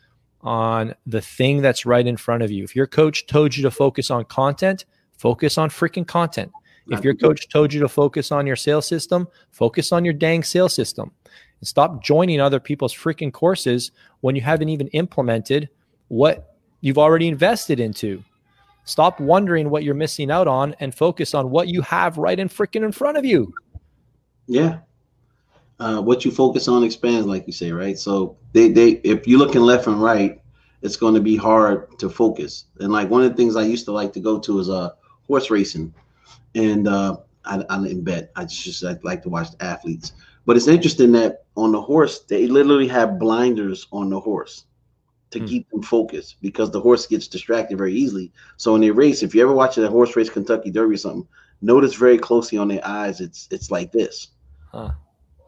on 0.40 0.94
the 1.06 1.20
thing 1.20 1.62
that's 1.62 1.86
right 1.86 2.06
in 2.06 2.16
front 2.16 2.42
of 2.42 2.50
you. 2.50 2.64
If 2.64 2.74
your 2.74 2.86
coach 2.86 3.26
told 3.26 3.56
you 3.56 3.62
to 3.62 3.70
focus 3.70 4.10
on 4.10 4.24
content 4.24 4.84
focus 5.16 5.58
on 5.58 5.70
freaking 5.70 6.06
content 6.06 6.50
if 6.88 7.04
your 7.04 7.14
coach 7.14 7.48
told 7.48 7.72
you 7.72 7.80
to 7.80 7.88
focus 7.88 8.32
on 8.32 8.46
your 8.46 8.56
sales 8.56 8.86
system, 8.86 9.28
focus 9.50 9.92
on 9.92 10.04
your 10.04 10.14
dang 10.14 10.42
sales 10.42 10.74
system 10.74 11.12
and 11.60 11.68
stop 11.68 12.02
joining 12.02 12.40
other 12.40 12.60
people's 12.60 12.94
freaking 12.94 13.32
courses 13.32 13.92
when 14.20 14.34
you 14.34 14.42
haven't 14.42 14.68
even 14.68 14.88
implemented 14.88 15.68
what 16.08 16.56
you've 16.80 16.98
already 16.98 17.28
invested 17.28 17.78
into. 17.78 18.22
Stop 18.84 19.20
wondering 19.20 19.70
what 19.70 19.84
you're 19.84 19.94
missing 19.94 20.30
out 20.30 20.48
on 20.48 20.74
and 20.80 20.94
focus 20.94 21.34
on 21.34 21.50
what 21.50 21.68
you 21.68 21.82
have 21.82 22.18
right 22.18 22.38
in 22.38 22.48
freaking 22.48 22.84
in 22.84 22.90
front 22.90 23.16
of 23.16 23.24
you. 23.24 23.54
Yeah. 24.48 24.80
Uh, 25.78 26.00
what 26.00 26.24
you 26.24 26.30
focus 26.30 26.66
on 26.66 26.82
expands, 26.82 27.26
like 27.26 27.46
you 27.46 27.52
say, 27.52 27.70
right? 27.70 27.98
So 27.98 28.36
they, 28.52 28.68
they 28.68 28.90
if 29.04 29.26
you're 29.26 29.38
looking 29.38 29.62
left 29.62 29.86
and 29.86 30.02
right, 30.02 30.40
it's 30.82 30.96
going 30.96 31.14
to 31.14 31.20
be 31.20 31.36
hard 31.36 31.96
to 32.00 32.10
focus. 32.10 32.64
And 32.80 32.92
like 32.92 33.08
one 33.08 33.22
of 33.22 33.30
the 33.30 33.36
things 33.36 33.54
I 33.54 33.62
used 33.62 33.84
to 33.84 33.92
like 33.92 34.12
to 34.14 34.20
go 34.20 34.40
to 34.40 34.58
is 34.58 34.68
uh 34.68 34.90
horse 35.32 35.50
racing 35.50 35.94
and 36.54 36.86
uh, 36.86 37.16
I, 37.46 37.64
I 37.70 37.82
didn't 37.82 38.02
bet. 38.02 38.30
I 38.36 38.44
just 38.44 38.84
I 38.84 38.98
like 39.02 39.22
to 39.22 39.30
watch 39.30 39.50
the 39.52 39.64
athletes. 39.64 40.12
But 40.44 40.56
it's 40.56 40.68
interesting 40.68 41.10
that 41.12 41.44
on 41.56 41.72
the 41.72 41.80
horse, 41.80 42.20
they 42.20 42.46
literally 42.46 42.88
have 42.88 43.18
blinders 43.18 43.86
on 43.92 44.10
the 44.10 44.20
horse 44.20 44.66
to 45.30 45.38
hmm. 45.38 45.46
keep 45.46 45.70
them 45.70 45.82
focused 45.82 46.36
because 46.42 46.70
the 46.70 46.80
horse 46.80 47.06
gets 47.06 47.28
distracted 47.28 47.78
very 47.78 47.94
easily. 47.94 48.30
So 48.58 48.74
in 48.74 48.82
they 48.82 48.90
race, 48.90 49.22
if 49.22 49.34
you 49.34 49.42
ever 49.42 49.54
watch 49.54 49.78
a 49.78 49.88
horse 49.88 50.14
race, 50.16 50.28
Kentucky 50.28 50.70
Derby 50.70 50.96
or 50.96 50.98
something, 50.98 51.28
notice 51.62 51.94
very 51.94 52.18
closely 52.18 52.58
on 52.58 52.68
their 52.68 52.86
eyes, 52.86 53.22
it's 53.22 53.48
it's 53.50 53.70
like 53.70 53.90
this. 53.90 54.28
Huh. 54.70 54.90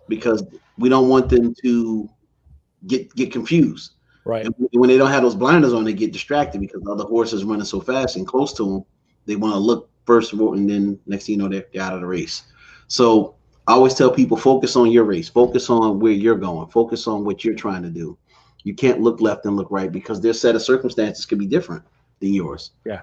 Because 0.09 0.45
we 0.79 0.89
don't 0.89 1.11
want 1.11 1.29
them 1.29 1.55
to 1.63 2.09
get 2.87 3.15
get 3.15 3.33
confused. 3.33 3.97
Right. 4.25 4.47
And 4.47 4.55
when 4.73 4.89
they 4.89 4.97
don't 4.97 5.11
have 5.11 5.23
those 5.23 5.35
blinders 5.35 5.75
on, 5.75 5.85
they 5.85 5.93
get 5.93 6.13
distracted 6.13 6.63
because 6.63 6.83
the 6.83 6.91
other 6.91 7.05
horses 7.05 7.45
running 7.45 7.67
so 7.67 7.81
fast 7.81 8.17
and 8.17 8.27
close 8.27 8.55
to 8.55 8.65
them. 8.65 8.85
They 9.27 9.37
want 9.37 9.55
to 9.55 9.59
look 9.59 9.91
first 10.05 10.33
and 10.33 10.69
then 10.69 10.99
next 11.07 11.27
thing 11.27 11.37
you 11.37 11.43
know, 11.43 11.49
they're, 11.49 11.67
they're 11.73 11.83
out 11.83 11.95
of 11.95 12.01
the 12.01 12.07
race. 12.07 12.45
So 12.89 13.35
I 13.67 13.73
always 13.73 13.95
tell 13.95 14.11
people 14.11 14.37
focus 14.37 14.77
on 14.77 14.91
your 14.91 15.05
race, 15.05 15.29
focus 15.29 15.71
on 15.71 15.99
where 15.99 16.13
you're 16.13 16.37
going, 16.37 16.69
focus 16.69 17.07
on 17.07 17.25
what 17.25 17.45
you're 17.45 17.55
trying 17.55 17.83
to 17.83 17.91
do. 17.91 18.19
You 18.63 18.75
can't 18.75 19.01
look 19.01 19.21
left 19.21 19.47
and 19.47 19.57
look 19.57 19.71
right 19.71 19.91
because 19.91 20.21
their 20.21 20.33
set 20.33 20.55
of 20.55 20.63
circumstances 20.63 21.27
could 21.27 21.39
be 21.39 21.47
different 21.47 21.83
than 22.21 22.33
yours. 22.33 22.73
Yeah. 22.85 23.03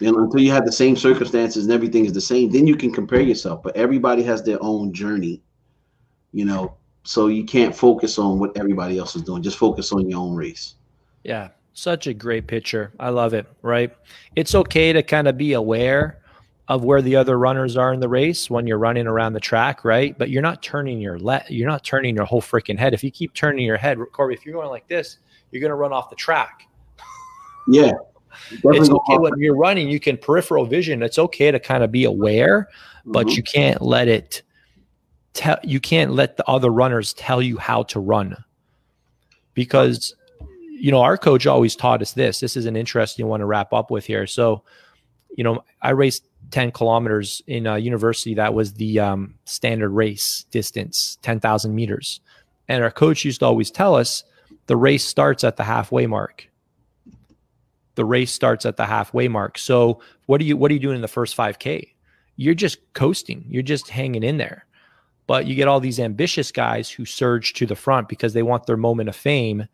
And 0.00 0.14
until 0.16 0.40
you 0.40 0.52
have 0.52 0.64
the 0.64 0.72
same 0.72 0.96
circumstances 0.96 1.64
and 1.64 1.72
everything 1.72 2.04
is 2.04 2.12
the 2.12 2.20
same, 2.20 2.50
then 2.50 2.66
you 2.66 2.76
can 2.76 2.92
compare 2.92 3.20
yourself. 3.20 3.62
But 3.62 3.76
everybody 3.76 4.22
has 4.22 4.42
their 4.42 4.62
own 4.62 4.92
journey, 4.92 5.42
you 6.32 6.44
know. 6.44 6.74
So 7.04 7.28
you 7.28 7.44
can't 7.44 7.74
focus 7.74 8.18
on 8.18 8.38
what 8.38 8.56
everybody 8.56 8.98
else 8.98 9.16
is 9.16 9.22
doing. 9.22 9.42
Just 9.42 9.56
focus 9.56 9.92
on 9.92 10.08
your 10.08 10.20
own 10.20 10.34
race. 10.34 10.74
Yeah. 11.24 11.48
Such 11.78 12.08
a 12.08 12.12
great 12.12 12.48
picture. 12.48 12.92
I 12.98 13.10
love 13.10 13.34
it. 13.34 13.46
Right. 13.62 13.94
It's 14.34 14.56
okay 14.56 14.92
to 14.92 15.00
kind 15.00 15.28
of 15.28 15.38
be 15.38 15.52
aware 15.52 16.18
of 16.66 16.82
where 16.82 17.00
the 17.00 17.14
other 17.14 17.38
runners 17.38 17.76
are 17.76 17.92
in 17.92 18.00
the 18.00 18.08
race 18.08 18.50
when 18.50 18.66
you're 18.66 18.78
running 18.78 19.06
around 19.06 19.34
the 19.34 19.40
track, 19.40 19.84
right? 19.84 20.18
But 20.18 20.28
you're 20.28 20.42
not 20.42 20.60
turning 20.60 21.00
your 21.00 21.20
le- 21.20 21.44
you're 21.48 21.68
not 21.68 21.84
turning 21.84 22.16
your 22.16 22.24
whole 22.24 22.42
freaking 22.42 22.76
head. 22.76 22.94
If 22.94 23.04
you 23.04 23.12
keep 23.12 23.32
turning 23.32 23.64
your 23.64 23.76
head, 23.76 23.96
Korby, 23.96 24.34
if 24.34 24.44
you're 24.44 24.54
going 24.54 24.70
like 24.70 24.88
this, 24.88 25.18
you're 25.52 25.60
going 25.60 25.70
to 25.70 25.76
run 25.76 25.92
off 25.92 26.10
the 26.10 26.16
track. 26.16 26.62
Yeah. 27.68 27.92
It's 28.50 28.90
okay 28.90 29.18
when 29.18 29.38
you're 29.38 29.56
running, 29.56 29.88
you 29.88 30.00
can 30.00 30.16
peripheral 30.16 30.66
vision. 30.66 31.00
It's 31.04 31.18
okay 31.18 31.52
to 31.52 31.60
kind 31.60 31.84
of 31.84 31.92
be 31.92 32.06
aware, 32.06 32.68
but 33.04 33.28
mm-hmm. 33.28 33.36
you 33.36 33.42
can't 33.44 33.82
let 33.82 34.08
it 34.08 34.42
tell 35.32 35.58
you 35.62 35.78
can't 35.78 36.10
let 36.12 36.38
the 36.38 36.48
other 36.48 36.70
runners 36.70 37.12
tell 37.12 37.40
you 37.40 37.56
how 37.56 37.84
to 37.84 38.00
run. 38.00 38.36
Because 39.54 40.16
you 40.78 40.90
know, 40.90 41.00
our 41.00 41.16
coach 41.16 41.46
always 41.46 41.74
taught 41.76 42.02
us 42.02 42.12
this. 42.12 42.40
This 42.40 42.56
is 42.56 42.66
an 42.66 42.76
interesting 42.76 43.26
one 43.26 43.40
to 43.40 43.46
wrap 43.46 43.72
up 43.72 43.90
with 43.90 44.06
here. 44.06 44.26
So, 44.26 44.62
you 45.36 45.44
know, 45.44 45.64
I 45.82 45.90
raced 45.90 46.24
10 46.50 46.72
kilometers 46.72 47.42
in 47.46 47.66
a 47.66 47.78
university 47.78 48.34
that 48.34 48.54
was 48.54 48.74
the 48.74 49.00
um, 49.00 49.34
standard 49.44 49.90
race 49.90 50.44
distance 50.50 51.18
10,000 51.22 51.74
meters. 51.74 52.20
And 52.68 52.82
our 52.82 52.90
coach 52.90 53.24
used 53.24 53.40
to 53.40 53.46
always 53.46 53.70
tell 53.70 53.94
us 53.94 54.24
the 54.66 54.76
race 54.76 55.04
starts 55.04 55.44
at 55.44 55.56
the 55.56 55.64
halfway 55.64 56.06
mark. 56.06 56.48
The 57.96 58.04
race 58.04 58.32
starts 58.32 58.64
at 58.64 58.76
the 58.76 58.86
halfway 58.86 59.28
mark. 59.28 59.58
So 59.58 60.00
what 60.26 60.40
are 60.40 60.44
you 60.44 60.56
what 60.56 60.70
are 60.70 60.74
you 60.74 60.80
doing 60.80 60.96
in 60.96 61.02
the 61.02 61.08
first 61.08 61.36
5k 61.36 61.88
you're 62.38 62.54
just 62.54 62.78
coasting. 62.94 63.44
You're 63.48 63.62
just 63.62 63.90
hanging 63.90 64.22
in 64.22 64.38
there. 64.38 64.64
But 65.26 65.46
you 65.46 65.54
get 65.54 65.68
all 65.68 65.80
these 65.80 66.00
ambitious 66.00 66.50
guys 66.50 66.88
who 66.88 67.04
surge 67.04 67.52
to 67.54 67.66
the 67.66 67.74
front 67.74 68.08
because 68.08 68.32
they 68.32 68.44
want 68.44 68.66
their 68.66 68.78
moment 68.78 69.10
of 69.10 69.16
fame 69.16 69.66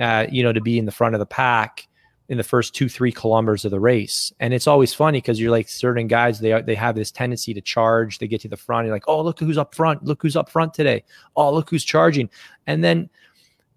uh, 0.00 0.26
you 0.30 0.42
know 0.42 0.52
to 0.52 0.60
be 0.60 0.78
in 0.78 0.86
the 0.86 0.92
front 0.92 1.14
of 1.14 1.18
the 1.18 1.26
pack 1.26 1.88
in 2.28 2.38
the 2.38 2.44
first 2.44 2.74
two 2.74 2.88
three 2.88 3.12
kilometers 3.12 3.64
of 3.64 3.70
the 3.70 3.80
race. 3.80 4.32
And 4.40 4.54
it's 4.54 4.66
always 4.66 4.94
funny 4.94 5.18
because 5.18 5.40
you're 5.40 5.50
like 5.50 5.68
certain 5.68 6.06
guys 6.06 6.40
they 6.40 6.52
are, 6.52 6.62
they 6.62 6.74
have 6.74 6.94
this 6.94 7.10
tendency 7.10 7.52
to 7.52 7.60
charge 7.60 8.18
they 8.18 8.26
get 8.26 8.40
to 8.40 8.48
the 8.48 8.56
front 8.56 8.86
you're 8.86 8.94
like 8.94 9.08
oh 9.08 9.22
look 9.22 9.38
who's 9.38 9.58
up 9.58 9.74
front 9.74 10.02
look 10.04 10.22
who's 10.22 10.36
up 10.36 10.48
front 10.48 10.72
today. 10.72 11.04
Oh 11.36 11.52
look 11.52 11.68
who's 11.68 11.84
charging. 11.84 12.30
And 12.66 12.82
then 12.82 13.10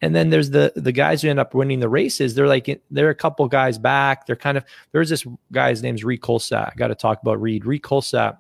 and 0.02 0.16
then 0.16 0.30
there's 0.30 0.52
the 0.52 0.72
the 0.76 0.92
guys 0.92 1.22
who 1.22 1.30
end 1.30 1.40
up 1.40 1.54
winning 1.54 1.80
the 1.80 1.90
races 1.90 2.36
they're 2.36 2.48
like 2.48 2.82
they're 2.92 3.10
a 3.10 3.16
couple 3.16 3.48
guys 3.48 3.78
back 3.78 4.26
they're 4.26 4.36
kind 4.36 4.58
of 4.58 4.64
there's 4.92 5.10
this 5.10 5.26
guy's 5.52 5.82
name's 5.82 6.04
Reid 6.04 6.22
Coolsaet 6.22 6.72
I 6.72 6.74
got 6.78 6.88
to 6.88 6.96
talk 6.96 7.22
about 7.22 7.42
Reid. 7.42 7.66
Reid 7.66 7.82
Coolsaet 7.82 8.38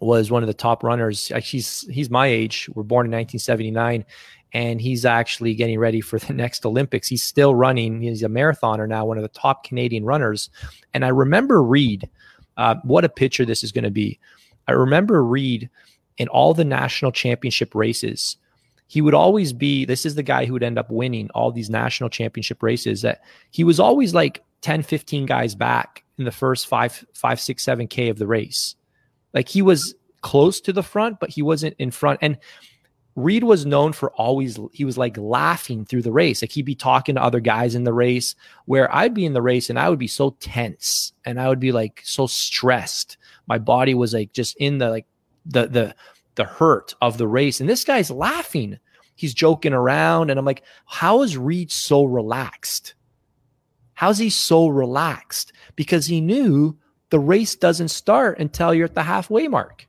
was 0.00 0.30
one 0.30 0.42
of 0.42 0.46
the 0.46 0.54
top 0.54 0.82
runners 0.84 1.32
he's 1.42 1.86
he's 1.90 2.08
my 2.08 2.28
age 2.28 2.70
we're 2.74 2.82
born 2.82 3.06
in 3.06 3.12
1979 3.12 4.04
and 4.52 4.80
he's 4.80 5.04
actually 5.04 5.54
getting 5.54 5.78
ready 5.78 6.00
for 6.00 6.18
the 6.26 6.32
next 6.32 6.64
Olympics. 6.64 7.08
He's 7.08 7.22
still 7.22 7.54
running. 7.54 8.00
He's 8.02 8.22
a 8.22 8.28
marathoner 8.28 8.88
now, 8.88 9.04
one 9.04 9.18
of 9.18 9.22
the 9.22 9.28
top 9.28 9.64
Canadian 9.64 10.04
runners. 10.04 10.50
And 10.94 11.04
I 11.04 11.08
remember 11.08 11.62
Reid. 11.62 12.08
Uh, 12.56 12.74
what 12.82 13.04
a 13.04 13.08
picture 13.08 13.44
this 13.44 13.62
is 13.62 13.70
going 13.70 13.84
to 13.84 13.90
be. 13.90 14.18
I 14.66 14.72
remember 14.72 15.24
Reid 15.24 15.70
in 16.16 16.28
all 16.28 16.54
the 16.54 16.64
national 16.64 17.12
championship 17.12 17.74
races. 17.74 18.36
He 18.88 19.00
would 19.00 19.14
always 19.14 19.52
be. 19.52 19.84
This 19.84 20.04
is 20.04 20.16
the 20.16 20.22
guy 20.22 20.44
who 20.44 20.54
would 20.54 20.62
end 20.62 20.78
up 20.78 20.90
winning 20.90 21.30
all 21.34 21.52
these 21.52 21.70
national 21.70 22.10
championship 22.10 22.62
races. 22.62 23.02
That 23.02 23.22
he 23.50 23.62
was 23.62 23.78
always 23.78 24.14
like 24.14 24.42
10, 24.62 24.82
15 24.82 25.26
guys 25.26 25.54
back 25.54 26.04
in 26.18 26.24
the 26.24 26.32
first 26.32 26.66
five, 26.66 27.04
five, 27.14 27.40
six, 27.40 27.62
seven 27.62 27.86
K 27.86 28.08
of 28.08 28.18
the 28.18 28.26
race. 28.26 28.74
Like 29.32 29.48
he 29.48 29.62
was 29.62 29.94
close 30.22 30.60
to 30.62 30.72
the 30.72 30.82
front, 30.82 31.20
but 31.20 31.30
he 31.30 31.42
wasn't 31.42 31.76
in 31.78 31.90
front. 31.90 32.18
And 32.22 32.38
Reid 33.18 33.42
was 33.42 33.66
known 33.66 33.92
for 33.92 34.12
always, 34.12 34.58
he 34.72 34.84
was 34.84 34.96
like 34.96 35.16
laughing 35.18 35.84
through 35.84 36.02
the 36.02 36.12
race. 36.12 36.40
Like 36.40 36.52
he'd 36.52 36.62
be 36.62 36.76
talking 36.76 37.16
to 37.16 37.22
other 37.22 37.40
guys 37.40 37.74
in 37.74 37.82
the 37.82 37.92
race 37.92 38.36
where 38.66 38.94
I'd 38.94 39.12
be 39.12 39.26
in 39.26 39.32
the 39.32 39.42
race 39.42 39.70
and 39.70 39.78
I 39.78 39.88
would 39.88 39.98
be 39.98 40.06
so 40.06 40.36
tense 40.38 41.12
and 41.24 41.40
I 41.40 41.48
would 41.48 41.58
be 41.58 41.72
like 41.72 42.00
so 42.04 42.28
stressed. 42.28 43.16
My 43.48 43.58
body 43.58 43.94
was 43.94 44.14
like 44.14 44.32
just 44.32 44.56
in 44.58 44.78
the 44.78 44.90
like 44.90 45.06
the, 45.44 45.66
the, 45.66 45.94
the 46.36 46.44
hurt 46.44 46.94
of 47.00 47.18
the 47.18 47.26
race. 47.26 47.60
And 47.60 47.68
this 47.68 47.84
guy's 47.84 48.10
laughing. 48.10 48.78
He's 49.16 49.34
joking 49.34 49.72
around. 49.72 50.30
And 50.30 50.38
I'm 50.38 50.46
like, 50.46 50.62
how 50.86 51.22
is 51.22 51.36
Reid 51.36 51.72
so 51.72 52.04
relaxed? 52.04 52.94
How's 53.94 54.18
he 54.18 54.30
so 54.30 54.68
relaxed? 54.68 55.52
Because 55.74 56.06
he 56.06 56.20
knew 56.20 56.78
the 57.10 57.18
race 57.18 57.56
doesn't 57.56 57.88
start 57.88 58.38
until 58.38 58.72
you're 58.72 58.84
at 58.84 58.94
the 58.94 59.02
halfway 59.02 59.48
mark. 59.48 59.88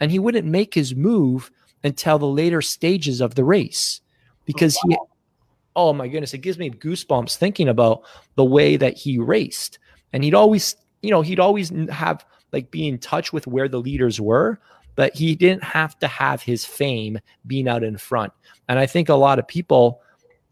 And 0.00 0.10
he 0.10 0.18
wouldn't 0.18 0.48
make 0.48 0.72
his 0.72 0.94
move 0.94 1.50
until 1.82 2.18
the 2.18 2.26
later 2.26 2.62
stages 2.62 3.20
of 3.20 3.34
the 3.34 3.44
race. 3.44 4.00
Because 4.44 4.76
he 4.84 4.96
oh, 4.98 5.08
oh 5.76 5.92
my 5.92 6.08
goodness 6.08 6.34
it 6.34 6.38
gives 6.38 6.58
me 6.58 6.70
goosebumps 6.70 7.36
thinking 7.36 7.68
about 7.68 8.02
the 8.34 8.44
way 8.44 8.76
that 8.76 8.96
he 8.96 9.18
raced. 9.18 9.78
And 10.12 10.24
he'd 10.24 10.34
always 10.34 10.76
you 11.02 11.10
know 11.10 11.22
he'd 11.22 11.40
always 11.40 11.70
have 11.90 12.24
like 12.52 12.70
be 12.70 12.88
in 12.88 12.98
touch 12.98 13.32
with 13.32 13.46
where 13.46 13.68
the 13.68 13.80
leaders 13.80 14.20
were 14.20 14.60
but 14.96 15.14
he 15.14 15.34
didn't 15.34 15.62
have 15.62 15.98
to 16.00 16.08
have 16.08 16.42
his 16.42 16.64
fame 16.64 17.18
being 17.46 17.68
out 17.68 17.84
in 17.84 17.96
front. 17.96 18.32
And 18.68 18.78
i 18.78 18.86
think 18.86 19.08
a 19.08 19.14
lot 19.14 19.38
of 19.38 19.46
people 19.46 20.02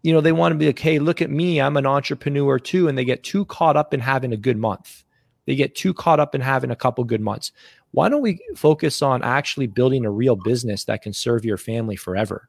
you 0.02 0.12
know 0.12 0.20
they 0.20 0.32
want 0.32 0.52
to 0.52 0.58
be 0.58 0.66
like 0.66 0.78
hey 0.78 0.98
look 1.00 1.20
at 1.20 1.30
me 1.30 1.60
i'm 1.60 1.76
an 1.76 1.86
entrepreneur 1.86 2.58
too 2.58 2.88
and 2.88 2.96
they 2.96 3.04
get 3.04 3.24
too 3.24 3.44
caught 3.46 3.76
up 3.76 3.92
in 3.92 4.00
having 4.00 4.32
a 4.32 4.36
good 4.36 4.56
month. 4.56 5.04
They 5.46 5.56
get 5.56 5.74
too 5.74 5.94
caught 5.94 6.20
up 6.20 6.34
in 6.34 6.42
having 6.42 6.70
a 6.70 6.76
couple 6.76 7.02
good 7.04 7.22
months 7.22 7.52
why 7.92 8.08
don't 8.08 8.22
we 8.22 8.38
focus 8.56 9.02
on 9.02 9.22
actually 9.22 9.66
building 9.66 10.04
a 10.04 10.10
real 10.10 10.36
business 10.36 10.84
that 10.84 11.02
can 11.02 11.12
serve 11.12 11.44
your 11.44 11.56
family 11.56 11.96
forever? 11.96 12.48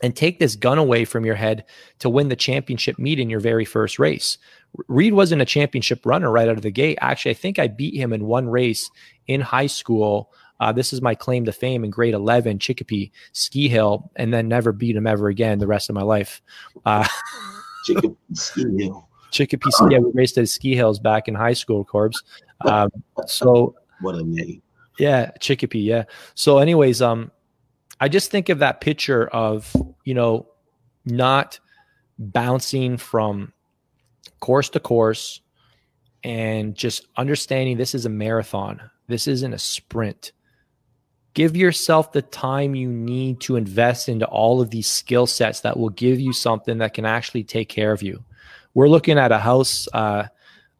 And 0.00 0.14
take 0.14 0.38
this 0.38 0.54
gun 0.54 0.78
away 0.78 1.04
from 1.04 1.24
your 1.24 1.34
head 1.34 1.64
to 1.98 2.08
win 2.08 2.28
the 2.28 2.36
championship 2.36 3.00
meet 3.00 3.18
in 3.18 3.28
your 3.28 3.40
very 3.40 3.64
first 3.64 3.98
race. 3.98 4.38
Reid 4.86 5.12
wasn't 5.12 5.42
a 5.42 5.46
championship 5.46 6.06
runner 6.06 6.30
right 6.30 6.48
out 6.48 6.56
of 6.56 6.62
the 6.62 6.70
gate. 6.70 6.98
Actually, 7.00 7.32
I 7.32 7.34
think 7.34 7.58
I 7.58 7.66
beat 7.66 7.94
him 7.94 8.12
in 8.12 8.26
one 8.26 8.48
race 8.48 8.88
in 9.26 9.40
high 9.40 9.66
school. 9.66 10.30
Uh, 10.60 10.72
this 10.72 10.92
is 10.92 11.02
my 11.02 11.16
claim 11.16 11.44
to 11.46 11.52
fame 11.52 11.82
in 11.82 11.90
grade 11.90 12.14
11, 12.14 12.60
Chicopee 12.60 13.10
Ski 13.32 13.68
Hill, 13.68 14.10
and 14.14 14.32
then 14.32 14.46
never 14.46 14.70
beat 14.70 14.94
him 14.94 15.06
ever 15.06 15.28
again 15.28 15.58
the 15.58 15.66
rest 15.66 15.88
of 15.88 15.94
my 15.94 16.02
life. 16.02 16.42
Uh, 16.84 17.06
Chicopee 17.86 18.16
Ski 18.34 18.84
Hill. 18.84 19.08
Chicopee 19.30 19.70
Ski. 19.70 19.86
Yeah, 19.90 19.98
we 19.98 20.10
raced 20.14 20.38
at 20.38 20.48
ski 20.48 20.74
hills 20.74 20.98
back 20.98 21.28
in 21.28 21.34
high 21.34 21.52
school, 21.52 21.84
Corbs. 21.84 22.22
Um, 22.62 22.90
so 23.26 23.74
what 24.00 24.14
a 24.14 24.22
name. 24.22 24.62
Yeah, 24.98 25.30
Chicopee. 25.40 25.80
Yeah. 25.80 26.04
So, 26.34 26.58
anyways, 26.58 27.00
um, 27.00 27.30
I 28.00 28.08
just 28.08 28.30
think 28.30 28.48
of 28.48 28.58
that 28.60 28.80
picture 28.80 29.28
of 29.28 29.74
you 30.04 30.14
know 30.14 30.46
not 31.04 31.58
bouncing 32.18 32.96
from 32.96 33.52
course 34.40 34.68
to 34.70 34.80
course 34.80 35.40
and 36.24 36.74
just 36.74 37.06
understanding 37.16 37.76
this 37.76 37.94
is 37.94 38.06
a 38.06 38.10
marathon. 38.10 38.90
This 39.06 39.26
isn't 39.28 39.54
a 39.54 39.58
sprint. 39.58 40.32
Give 41.34 41.56
yourself 41.56 42.12
the 42.12 42.22
time 42.22 42.74
you 42.74 42.88
need 42.88 43.40
to 43.42 43.56
invest 43.56 44.08
into 44.08 44.26
all 44.26 44.60
of 44.60 44.70
these 44.70 44.88
skill 44.88 45.26
sets 45.26 45.60
that 45.60 45.78
will 45.78 45.90
give 45.90 46.18
you 46.18 46.32
something 46.32 46.78
that 46.78 46.94
can 46.94 47.04
actually 47.04 47.44
take 47.44 47.68
care 47.68 47.92
of 47.92 48.02
you. 48.02 48.24
We're 48.74 48.88
looking 48.88 49.18
at 49.18 49.32
a 49.32 49.38
house. 49.38 49.86
Uh, 49.92 50.24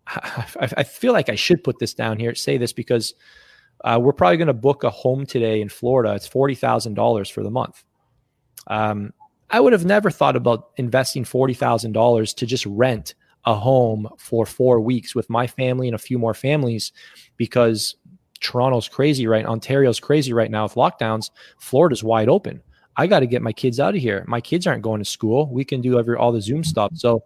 I, 0.08 0.84
feel 0.84 1.12
like 1.12 1.28
I 1.28 1.34
should 1.34 1.62
put 1.62 1.78
this 1.78 1.94
down 1.94 2.18
here, 2.18 2.34
say 2.34 2.56
this 2.56 2.72
because 2.72 3.14
uh, 3.84 3.98
we're 4.00 4.12
probably 4.12 4.38
going 4.38 4.46
to 4.48 4.54
book 4.54 4.84
a 4.84 4.90
home 4.90 5.26
today 5.26 5.60
in 5.60 5.68
Florida. 5.68 6.14
It's 6.14 6.26
forty 6.26 6.54
thousand 6.54 6.94
dollars 6.94 7.28
for 7.28 7.42
the 7.42 7.50
month. 7.50 7.84
Um, 8.66 9.12
I 9.50 9.60
would 9.60 9.72
have 9.72 9.84
never 9.84 10.10
thought 10.10 10.36
about 10.36 10.70
investing 10.76 11.24
forty 11.24 11.54
thousand 11.54 11.92
dollars 11.92 12.34
to 12.34 12.46
just 12.46 12.64
rent 12.66 13.14
a 13.44 13.54
home 13.54 14.08
for 14.18 14.46
four 14.46 14.80
weeks 14.80 15.14
with 15.14 15.30
my 15.30 15.46
family 15.46 15.88
and 15.88 15.94
a 15.94 15.98
few 15.98 16.18
more 16.18 16.34
families, 16.34 16.92
because 17.36 17.96
Toronto's 18.40 18.88
crazy 18.88 19.26
right, 19.26 19.46
Ontario's 19.46 20.00
crazy 20.00 20.32
right 20.32 20.50
now 20.50 20.64
with 20.64 20.74
lockdowns. 20.74 21.30
Florida's 21.58 22.04
wide 22.04 22.28
open. 22.28 22.62
I 22.96 23.06
got 23.06 23.20
to 23.20 23.26
get 23.26 23.42
my 23.42 23.52
kids 23.52 23.78
out 23.78 23.94
of 23.94 24.00
here. 24.00 24.24
My 24.26 24.40
kids 24.40 24.66
aren't 24.66 24.82
going 24.82 24.98
to 25.00 25.04
school. 25.04 25.48
We 25.52 25.64
can 25.64 25.80
do 25.80 25.98
every 25.98 26.16
all 26.16 26.32
the 26.32 26.40
Zoom 26.40 26.64
stuff. 26.64 26.90
So 26.94 27.22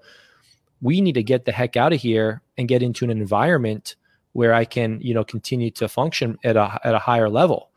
we 0.82 1.00
need 1.00 1.14
to 1.14 1.22
get 1.22 1.44
the 1.44 1.52
heck 1.52 1.76
out 1.76 1.92
of 1.92 2.00
here 2.00 2.42
and 2.58 2.68
get 2.68 2.82
into 2.82 3.04
an 3.04 3.10
environment 3.10 3.96
where 4.32 4.52
I 4.52 4.64
can, 4.64 5.00
you 5.00 5.14
know, 5.14 5.24
continue 5.24 5.70
to 5.72 5.88
function 5.88 6.36
at 6.44 6.56
a 6.56 6.78
at 6.84 6.94
a 6.94 6.98
higher 6.98 7.30
level. 7.30 7.70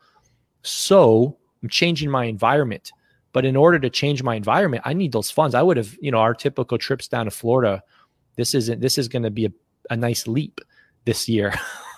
So 0.62 1.36
I'm 1.62 1.68
changing 1.68 2.10
my 2.10 2.24
environment. 2.24 2.92
But 3.32 3.44
in 3.44 3.54
order 3.54 3.78
to 3.78 3.90
change 3.90 4.22
my 4.22 4.34
environment, 4.34 4.82
I 4.86 4.94
need 4.94 5.12
those 5.12 5.30
funds. 5.30 5.54
I 5.54 5.62
would 5.62 5.76
have, 5.76 5.96
you 6.00 6.10
know, 6.10 6.18
our 6.18 6.34
typical 6.34 6.78
trips 6.78 7.06
down 7.06 7.26
to 7.26 7.30
Florida. 7.30 7.82
This 8.36 8.54
isn't 8.54 8.80
this 8.80 8.98
is 8.98 9.08
going 9.08 9.22
to 9.22 9.30
be 9.30 9.46
a, 9.46 9.52
a 9.90 9.96
nice 9.96 10.26
leap 10.26 10.60
this 11.04 11.28
year. 11.28 11.54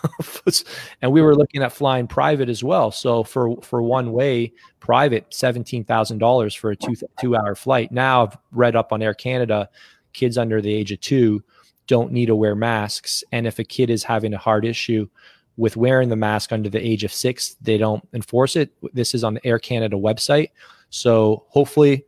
and 1.02 1.12
we 1.12 1.22
were 1.22 1.36
looking 1.36 1.62
at 1.62 1.72
flying 1.72 2.06
private 2.06 2.48
as 2.48 2.62
well. 2.62 2.90
So 2.90 3.22
for 3.22 3.56
for 3.62 3.82
one 3.82 4.12
way 4.12 4.52
private, 4.80 5.32
seventeen 5.32 5.84
thousand 5.84 6.18
dollars 6.18 6.54
for 6.54 6.72
a 6.72 6.76
two 6.76 6.94
two 7.20 7.36
hour 7.36 7.54
flight. 7.54 7.92
Now 7.92 8.24
I've 8.24 8.36
read 8.50 8.76
up 8.76 8.92
on 8.92 9.00
Air 9.00 9.14
Canada 9.14 9.68
kids 10.12 10.38
under 10.38 10.60
the 10.60 10.72
age 10.72 10.92
of 10.92 11.00
two 11.00 11.42
don't 11.86 12.12
need 12.12 12.26
to 12.26 12.36
wear 12.36 12.54
masks. 12.54 13.24
And 13.32 13.46
if 13.46 13.58
a 13.58 13.64
kid 13.64 13.90
is 13.90 14.04
having 14.04 14.34
a 14.34 14.38
hard 14.38 14.64
issue 14.64 15.08
with 15.56 15.76
wearing 15.76 16.08
the 16.08 16.16
mask 16.16 16.52
under 16.52 16.68
the 16.68 16.86
age 16.86 17.02
of 17.02 17.12
six, 17.12 17.56
they 17.60 17.78
don't 17.78 18.06
enforce 18.12 18.54
it. 18.54 18.70
This 18.92 19.14
is 19.14 19.24
on 19.24 19.34
the 19.34 19.46
Air 19.46 19.58
Canada 19.58 19.96
website. 19.96 20.50
So 20.90 21.44
hopefully, 21.48 22.04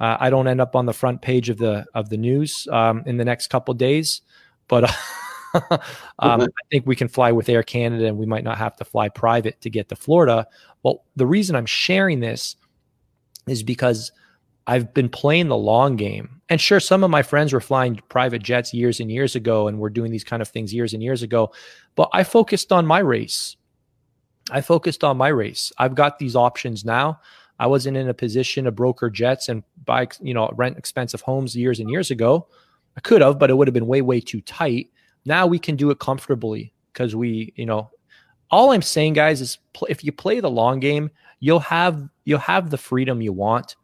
uh, 0.00 0.16
I 0.18 0.30
don't 0.30 0.48
end 0.48 0.60
up 0.60 0.74
on 0.74 0.86
the 0.86 0.92
front 0.92 1.22
page 1.22 1.50
of 1.50 1.58
the 1.58 1.84
of 1.94 2.08
the 2.08 2.16
news 2.16 2.66
um, 2.72 3.02
in 3.06 3.16
the 3.16 3.24
next 3.24 3.48
couple 3.48 3.74
days. 3.74 4.22
But 4.68 4.84
um, 5.54 6.42
I 6.42 6.48
think 6.70 6.86
we 6.86 6.96
can 6.96 7.08
fly 7.08 7.32
with 7.32 7.48
Air 7.48 7.62
Canada 7.62 8.06
and 8.06 8.18
we 8.18 8.26
might 8.26 8.44
not 8.44 8.58
have 8.58 8.76
to 8.76 8.84
fly 8.84 9.08
private 9.08 9.60
to 9.60 9.70
get 9.70 9.88
to 9.90 9.96
Florida. 9.96 10.46
Well, 10.82 11.04
the 11.16 11.26
reason 11.26 11.56
I'm 11.56 11.66
sharing 11.66 12.20
this 12.20 12.56
is 13.46 13.62
because 13.62 14.12
I've 14.66 14.94
been 14.94 15.08
playing 15.08 15.48
the 15.48 15.56
long 15.56 15.96
game. 15.96 16.33
And 16.50 16.60
sure, 16.60 16.80
some 16.80 17.02
of 17.02 17.10
my 17.10 17.22
friends 17.22 17.52
were 17.52 17.60
flying 17.60 18.00
private 18.08 18.42
jets 18.42 18.74
years 18.74 19.00
and 19.00 19.10
years 19.10 19.34
ago 19.34 19.66
and 19.68 19.78
were 19.78 19.90
doing 19.90 20.12
these 20.12 20.24
kind 20.24 20.42
of 20.42 20.48
things 20.48 20.74
years 20.74 20.92
and 20.92 21.02
years 21.02 21.22
ago. 21.22 21.52
But 21.94 22.10
I 22.12 22.22
focused 22.22 22.70
on 22.70 22.86
my 22.86 22.98
race. 22.98 23.56
I 24.50 24.60
focused 24.60 25.04
on 25.04 25.16
my 25.16 25.28
race. 25.28 25.72
I've 25.78 25.94
got 25.94 26.18
these 26.18 26.36
options 26.36 26.84
now. 26.84 27.20
I 27.58 27.66
wasn't 27.66 27.96
in 27.96 28.08
a 28.08 28.14
position 28.14 28.64
to 28.64 28.72
broker 28.72 29.08
jets 29.08 29.48
and 29.48 29.62
buy, 29.84 30.08
you 30.20 30.34
know, 30.34 30.50
rent 30.54 30.76
expensive 30.76 31.22
homes 31.22 31.56
years 31.56 31.80
and 31.80 31.88
years 31.88 32.10
ago. 32.10 32.48
I 32.96 33.00
could 33.00 33.22
have, 33.22 33.38
but 33.38 33.48
it 33.48 33.54
would 33.54 33.68
have 33.68 33.74
been 33.74 33.86
way, 33.86 34.02
way 34.02 34.20
too 34.20 34.40
tight. 34.42 34.90
Now 35.24 35.46
we 35.46 35.58
can 35.58 35.76
do 35.76 35.90
it 35.90 35.98
comfortably 35.98 36.74
because 36.92 37.16
we, 37.16 37.52
you 37.56 37.64
know, 37.64 37.90
all 38.50 38.72
I'm 38.72 38.82
saying, 38.82 39.14
guys, 39.14 39.40
is 39.40 39.58
pl- 39.72 39.88
if 39.90 40.04
you 40.04 40.12
play 40.12 40.40
the 40.40 40.50
long 40.50 40.78
game, 40.78 41.10
you'll 41.40 41.60
have 41.60 42.08
you'll 42.24 42.38
have 42.38 42.70
the 42.70 42.78
freedom 42.78 43.20
you 43.20 43.32
want. 43.32 43.76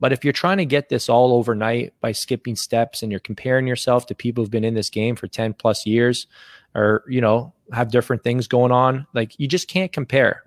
But 0.00 0.12
if 0.12 0.24
you're 0.24 0.32
trying 0.32 0.58
to 0.58 0.64
get 0.64 0.88
this 0.88 1.08
all 1.08 1.34
overnight 1.34 1.92
by 2.00 2.12
skipping 2.12 2.56
steps 2.56 3.02
and 3.02 3.12
you're 3.12 3.20
comparing 3.20 3.66
yourself 3.66 4.06
to 4.06 4.14
people 4.14 4.42
who've 4.42 4.50
been 4.50 4.64
in 4.64 4.74
this 4.74 4.90
game 4.90 5.14
for 5.14 5.28
10 5.28 5.52
plus 5.54 5.86
years 5.86 6.26
or, 6.74 7.04
you 7.06 7.20
know, 7.20 7.52
have 7.72 7.90
different 7.90 8.24
things 8.24 8.48
going 8.48 8.72
on, 8.72 9.06
like 9.12 9.38
you 9.38 9.46
just 9.46 9.68
can't 9.68 9.92
compare. 9.92 10.42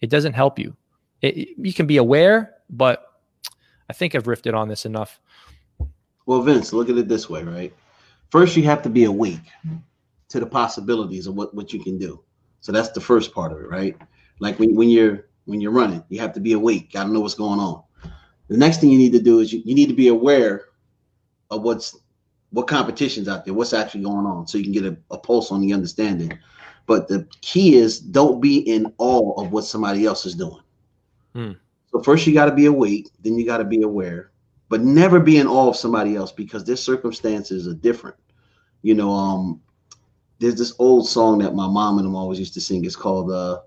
It 0.00 0.08
doesn't 0.08 0.34
help 0.34 0.58
you. 0.58 0.76
It, 1.20 1.48
you 1.58 1.74
can 1.74 1.86
be 1.86 1.96
aware, 1.96 2.54
but 2.70 3.04
I 3.90 3.92
think 3.92 4.14
I've 4.14 4.24
riffed 4.24 4.52
on 4.54 4.68
this 4.68 4.86
enough. 4.86 5.20
Well, 6.26 6.42
Vince, 6.42 6.72
look 6.72 6.88
at 6.88 6.96
it 6.96 7.08
this 7.08 7.28
way, 7.28 7.42
right? 7.42 7.74
First, 8.30 8.56
you 8.56 8.64
have 8.64 8.82
to 8.82 8.88
be 8.88 9.04
awake 9.04 9.50
to 10.28 10.40
the 10.40 10.46
possibilities 10.46 11.26
of 11.26 11.34
what, 11.34 11.54
what 11.54 11.72
you 11.72 11.82
can 11.82 11.98
do. 11.98 12.22
So 12.60 12.72
that's 12.72 12.90
the 12.90 13.00
first 13.00 13.32
part 13.32 13.52
of 13.52 13.58
it, 13.58 13.68
right? 13.68 13.96
Like 14.40 14.58
when, 14.58 14.74
when 14.74 14.88
you're 14.88 15.26
when 15.44 15.60
you're 15.60 15.70
running, 15.70 16.02
you 16.08 16.18
have 16.20 16.32
to 16.32 16.40
be 16.40 16.52
awake, 16.52 16.92
gotta 16.92 17.10
know 17.10 17.20
what's 17.20 17.34
going 17.34 17.60
on. 17.60 17.82
The 18.48 18.56
next 18.56 18.80
thing 18.80 18.90
you 18.90 18.98
need 18.98 19.12
to 19.12 19.22
do 19.22 19.40
is 19.40 19.52
you, 19.52 19.62
you 19.64 19.74
need 19.74 19.88
to 19.88 19.94
be 19.94 20.08
aware 20.08 20.66
of 21.50 21.62
what's 21.62 21.96
what 22.50 22.68
competition's 22.68 23.28
out 23.28 23.44
there, 23.44 23.54
what's 23.54 23.72
actually 23.72 24.04
going 24.04 24.24
on, 24.24 24.46
so 24.46 24.56
you 24.56 24.64
can 24.64 24.72
get 24.72 24.84
a, 24.84 24.96
a 25.10 25.18
pulse 25.18 25.50
on 25.50 25.60
the 25.60 25.72
understanding. 25.72 26.38
But 26.86 27.08
the 27.08 27.26
key 27.40 27.74
is 27.74 27.98
don't 27.98 28.40
be 28.40 28.58
in 28.58 28.92
awe 28.98 29.42
of 29.42 29.50
what 29.50 29.64
somebody 29.64 30.06
else 30.06 30.24
is 30.24 30.34
doing. 30.34 30.62
Hmm. 31.34 31.52
So 31.90 32.02
first 32.02 32.26
you 32.26 32.34
got 32.34 32.46
to 32.46 32.54
be 32.54 32.66
awake, 32.66 33.08
then 33.22 33.36
you 33.36 33.44
got 33.44 33.58
to 33.58 33.64
be 33.64 33.82
aware, 33.82 34.30
but 34.68 34.82
never 34.82 35.18
be 35.18 35.38
in 35.38 35.46
awe 35.46 35.68
of 35.68 35.76
somebody 35.76 36.14
else 36.14 36.30
because 36.30 36.64
their 36.64 36.76
circumstances 36.76 37.66
are 37.66 37.74
different. 37.74 38.16
You 38.82 38.94
know, 38.94 39.10
um, 39.10 39.60
there's 40.38 40.56
this 40.56 40.74
old 40.78 41.08
song 41.08 41.38
that 41.38 41.54
my 41.54 41.66
mom 41.66 41.98
and 41.98 42.06
them 42.06 42.14
always 42.14 42.38
used 42.38 42.54
to 42.54 42.60
sing. 42.60 42.84
It's 42.84 42.94
called 42.94 43.30
uh, 43.30 43.60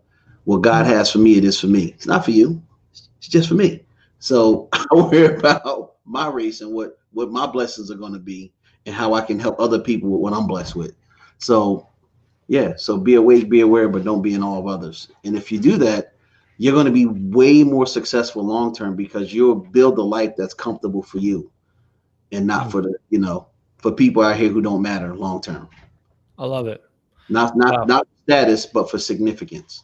"What 0.45 0.62
God 0.62 0.86
Has 0.86 1.12
for 1.12 1.17
Me, 1.17 1.38
It 1.38 1.43
Is 1.43 1.59
for 1.59 1.67
Me." 1.67 1.88
It's 1.95 2.07
not 2.07 2.24
for 2.24 2.31
you. 2.31 2.62
It's 2.91 3.27
just 3.27 3.50
for 3.50 3.55
me. 3.55 3.83
So 4.19 4.69
I 4.73 4.85
worry 4.93 5.35
about 5.35 5.95
my 6.05 6.27
race 6.27 6.61
and 6.61 6.71
what 6.71 6.97
what 7.11 7.31
my 7.31 7.47
blessings 7.47 7.89
are 7.89 7.95
going 7.95 8.13
to 8.13 8.19
be, 8.19 8.53
and 8.85 8.93
how 8.93 9.13
I 9.13 9.21
can 9.21 9.39
help 9.39 9.59
other 9.59 9.79
people 9.79 10.09
with 10.09 10.21
what 10.21 10.33
I'm 10.33 10.47
blessed 10.47 10.75
with. 10.75 10.93
So, 11.39 11.88
yeah. 12.47 12.73
So 12.75 12.97
be 12.97 13.15
awake, 13.15 13.49
be 13.49 13.61
aware, 13.61 13.89
but 13.89 14.03
don't 14.03 14.21
be 14.21 14.35
in 14.35 14.43
awe 14.43 14.59
of 14.59 14.67
others. 14.67 15.07
And 15.23 15.35
if 15.35 15.51
you 15.51 15.59
do 15.59 15.77
that, 15.77 16.13
you're 16.59 16.73
going 16.73 16.85
to 16.85 16.91
be 16.91 17.07
way 17.07 17.63
more 17.63 17.88
successful 17.88 18.43
long 18.43 18.75
term 18.75 18.95
because 18.95 19.33
you'll 19.33 19.55
build 19.55 19.97
a 19.97 20.03
life 20.03 20.33
that's 20.38 20.53
comfortable 20.53 21.01
for 21.01 21.17
you 21.17 21.49
and 22.31 22.45
not 22.45 22.63
mm-hmm. 22.63 22.69
for 22.71 22.81
the 22.81 22.95
you 23.09 23.17
know 23.17 23.47
for 23.77 23.91
people 23.91 24.21
out 24.21 24.35
here 24.35 24.49
who 24.49 24.61
don't 24.61 24.81
matter 24.81 25.15
long 25.15 25.41
term 25.41 25.67
i 26.38 26.45
love 26.45 26.67
it 26.67 26.83
not 27.29 27.55
not 27.55 27.79
wow. 27.79 27.83
not 27.85 28.07
status 28.23 28.65
but 28.65 28.91
for 28.91 28.99
significance 28.99 29.83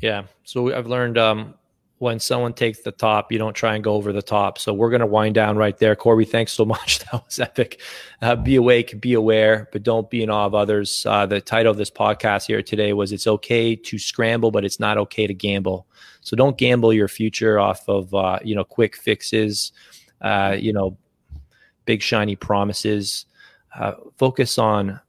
yeah 0.00 0.24
so 0.44 0.74
i've 0.74 0.86
learned 0.86 1.18
um 1.18 1.54
when 1.98 2.20
someone 2.20 2.52
takes 2.52 2.80
the 2.80 2.92
top, 2.92 3.32
you 3.32 3.38
don't 3.38 3.54
try 3.54 3.74
and 3.74 3.82
go 3.82 3.94
over 3.94 4.12
the 4.12 4.22
top. 4.22 4.58
So 4.58 4.74
we're 4.74 4.90
going 4.90 5.00
to 5.00 5.06
wind 5.06 5.34
down 5.34 5.56
right 5.56 5.76
there. 5.78 5.96
Korby, 5.96 6.28
thanks 6.28 6.52
so 6.52 6.64
much. 6.74 6.98
That 7.00 7.24
was 7.24 7.40
epic. 7.40 7.80
Uh, 8.20 8.36
be 8.36 8.56
awake, 8.56 9.00
be 9.00 9.14
aware, 9.14 9.68
but 9.72 9.82
don't 9.82 10.10
be 10.10 10.22
in 10.22 10.28
awe 10.28 10.44
of 10.44 10.54
others. 10.54 11.06
Uh, 11.06 11.24
the 11.24 11.40
title 11.40 11.70
of 11.70 11.78
this 11.78 11.90
podcast 11.90 12.46
here 12.46 12.62
today 12.62 12.92
was 12.92 13.12
It's 13.12 13.26
Okay 13.26 13.74
to 13.76 13.98
Scramble, 13.98 14.50
but 14.50 14.64
It's 14.64 14.78
Not 14.78 14.98
Okay 14.98 15.26
to 15.26 15.34
Gamble. 15.34 15.86
So 16.20 16.36
don't 16.36 16.58
gamble 16.58 16.92
your 16.92 17.08
future 17.08 17.58
off 17.58 17.88
of, 17.88 18.12
uh, 18.14 18.40
you 18.44 18.54
know, 18.54 18.64
quick 18.64 18.96
fixes, 18.96 19.72
uh, 20.20 20.56
you 20.58 20.72
know, 20.72 20.98
big 21.86 22.02
shiny 22.02 22.36
promises. 22.36 23.24
Uh, 23.74 23.92
focus 24.18 24.58
on 24.58 25.00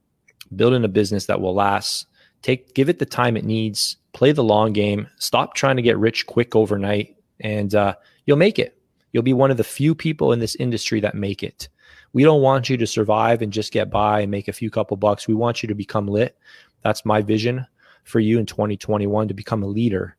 building 0.56 0.84
a 0.84 0.88
business 0.88 1.26
that 1.26 1.40
will 1.40 1.54
last. 1.54 2.06
Take, 2.42 2.74
give 2.74 2.88
it 2.88 2.98
the 2.98 3.06
time 3.06 3.36
it 3.36 3.44
needs 3.44 3.96
play 4.18 4.32
the 4.32 4.42
long 4.42 4.72
game, 4.72 5.06
stop 5.18 5.54
trying 5.54 5.76
to 5.76 5.82
get 5.82 5.96
rich 5.96 6.26
quick 6.26 6.56
overnight, 6.56 7.16
and 7.38 7.72
uh, 7.74 7.94
you'll 8.26 8.36
make 8.36 8.58
it. 8.58 8.76
You'll 9.12 9.22
be 9.22 9.32
one 9.32 9.52
of 9.52 9.56
the 9.56 9.62
few 9.62 9.94
people 9.94 10.32
in 10.32 10.40
this 10.40 10.56
industry 10.56 10.98
that 11.00 11.14
make 11.14 11.44
it. 11.44 11.68
We 12.12 12.24
don't 12.24 12.42
want 12.42 12.68
you 12.68 12.76
to 12.78 12.86
survive 12.86 13.42
and 13.42 13.52
just 13.52 13.72
get 13.72 13.90
by 13.90 14.22
and 14.22 14.30
make 14.30 14.48
a 14.48 14.52
few 14.52 14.70
couple 14.70 14.96
bucks. 14.96 15.28
We 15.28 15.34
want 15.34 15.62
you 15.62 15.68
to 15.68 15.74
become 15.74 16.08
lit. 16.08 16.36
That's 16.82 17.04
my 17.04 17.22
vision 17.22 17.64
for 18.02 18.18
you 18.18 18.40
in 18.40 18.46
2021 18.46 19.28
to 19.28 19.34
become 19.34 19.62
a 19.62 19.68
leader, 19.68 20.16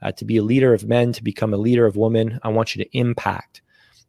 uh, 0.00 0.12
to 0.12 0.24
be 0.24 0.38
a 0.38 0.42
leader 0.42 0.72
of 0.72 0.88
men, 0.88 1.12
to 1.12 1.22
become 1.22 1.52
a 1.52 1.58
leader 1.58 1.84
of 1.84 1.96
women. 1.96 2.40
I 2.42 2.48
want 2.48 2.74
you 2.74 2.82
to 2.82 2.96
impact. 2.96 3.60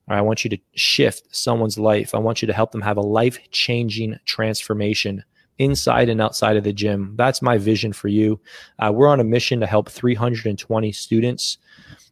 I 0.08 0.22
want 0.22 0.46
you 0.46 0.50
to 0.52 0.58
shift 0.76 1.36
someone's 1.36 1.78
life. 1.78 2.16
I 2.16 2.20
want 2.20 2.42
you 2.42 2.48
to 2.48 2.54
help 2.54 2.72
them 2.72 2.82
have 2.82 2.98
a 2.98 3.02
life 3.02 3.38
changing 3.52 4.18
transformation 4.26 5.26
inside 5.60 6.10
and 6.10 6.22
outside 6.22 6.58
of 6.58 6.64
the 6.64 6.74
gym. 6.74 7.14
That's 7.16 7.42
my 7.42 7.58
vision 7.58 7.94
for 7.94 8.08
you. 8.08 8.40
Uh, 8.80 8.92
we're 8.94 9.08
on 9.08 9.20
a 9.20 9.26
mission 9.26 9.60
to 9.60 9.68
help 9.68 9.90
320 9.90 10.92
students. 10.92 11.58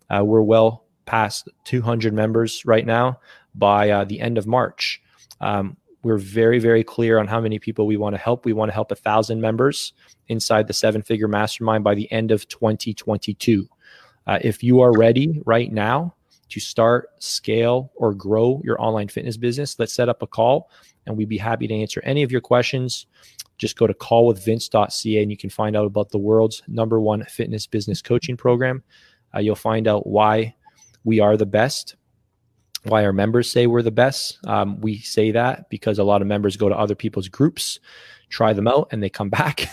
Uh, 0.10 0.24
we're 0.24 0.42
well 0.42 0.84
past 1.06 1.50
200 1.64 2.14
members 2.14 2.66
right 2.66 2.86
now 2.86 3.20
by 3.56 3.90
uh, 3.90 4.04
the 4.04 4.20
end 4.20 4.38
of 4.38 4.46
March. 4.46 5.02
Um, 5.42 5.78
we're 6.04 6.18
very, 6.18 6.60
very 6.60 6.84
clear 6.84 7.18
on 7.20 7.28
how 7.28 7.42
many 7.42 7.58
people 7.58 7.88
we 7.88 7.98
want 7.98 8.14
to 8.14 8.22
help. 8.22 8.46
We 8.46 8.54
want 8.54 8.70
to 8.70 8.74
help 8.74 8.92
a 8.92 8.96
thousand 8.96 9.42
members 9.42 9.94
inside 10.28 10.68
the 10.68 10.74
seven 10.74 11.02
figure 11.02 11.28
mastermind 11.28 11.84
by 11.84 11.96
the 11.96 12.12
end 12.12 12.32
of 12.32 12.48
2022. 12.48 13.68
Uh, 14.28 14.40
if 14.42 14.62
you 14.62 14.82
are 14.82 14.92
ready 14.92 15.42
right 15.46 15.72
now 15.72 16.14
to 16.50 16.60
start, 16.60 17.10
scale, 17.20 17.92
or 17.96 18.14
grow 18.14 18.62
your 18.64 18.82
online 18.82 19.08
fitness 19.08 19.38
business, 19.38 19.78
let's 19.80 19.94
set 19.94 20.10
up 20.10 20.22
a 20.22 20.28
call 20.28 20.70
and 21.06 21.18
we'd 21.18 21.30
be 21.30 21.38
happy 21.38 21.68
to 21.68 21.74
answer 21.74 22.02
any 22.04 22.24
of 22.24 22.32
your 22.32 22.42
questions 22.42 23.08
just 23.58 23.78
go 23.78 23.88
to 23.88 23.94
callwithvince.ca 23.94 25.22
and 25.22 25.32
you 25.32 25.38
can 25.38 25.50
find 25.50 25.76
out 25.76 25.86
about 25.86 26.10
the 26.10 26.18
world's 26.18 26.62
number 26.68 27.00
one 27.00 27.24
fitness 27.26 27.66
business 27.66 28.02
coaching 28.02 28.38
program. 28.38 28.84
Uh, 29.36 29.40
you'll 29.40 29.56
find 29.56 29.88
out 29.88 30.08
why 30.08 30.56
we 31.04 31.20
are 31.20 31.36
the 31.36 31.46
best, 31.46 31.96
why 32.84 33.04
our 33.04 33.14
members 33.14 33.50
say 33.50 33.68
we're 33.68 33.82
the 33.82 33.92
best. 33.92 34.40
Um, 34.46 34.80
we 34.80 35.00
say 35.00 35.32
that 35.32 35.70
because 35.70 36.00
a 36.00 36.04
lot 36.04 36.22
of 36.22 36.28
members 36.28 36.56
go 36.56 36.70
to 36.70 36.78
other 36.78 36.96
people's 36.96 37.28
groups, 37.28 37.80
try 38.30 38.54
them 38.54 38.68
out, 38.68 38.90
and 38.92 39.02
they 39.02 39.10
come 39.10 39.30
back. 39.32 39.68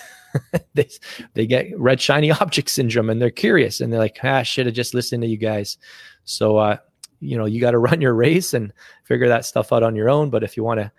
they, 0.74 0.88
they 1.34 1.46
get 1.46 1.78
red 1.78 2.00
shiny 2.00 2.30
object 2.40 2.68
syndrome 2.68 3.08
and 3.08 3.22
they're 3.22 3.30
curious 3.30 3.80
and 3.80 3.92
they're 3.92 4.00
like, 4.00 4.18
ah, 4.24 4.37
I 4.37 4.42
should 4.42 4.66
have 4.66 4.74
just 4.74 4.94
listened 4.94 5.22
to 5.22 5.28
you 5.28 5.37
guys. 5.37 5.78
So, 6.24 6.56
uh, 6.56 6.76
you 7.20 7.37
know, 7.38 7.44
you 7.44 7.60
got 7.60 7.72
to 7.72 7.78
run 7.88 8.00
your 8.00 8.14
race 8.14 8.54
and 8.54 8.72
figure 9.04 9.28
that 9.28 9.44
stuff 9.44 9.72
out 9.72 9.82
on 9.82 9.96
your 9.96 10.10
own. 10.10 10.30
But 10.30 10.42
if 10.42 10.56
you 10.56 10.64
want 10.64 10.80
to 10.80 10.90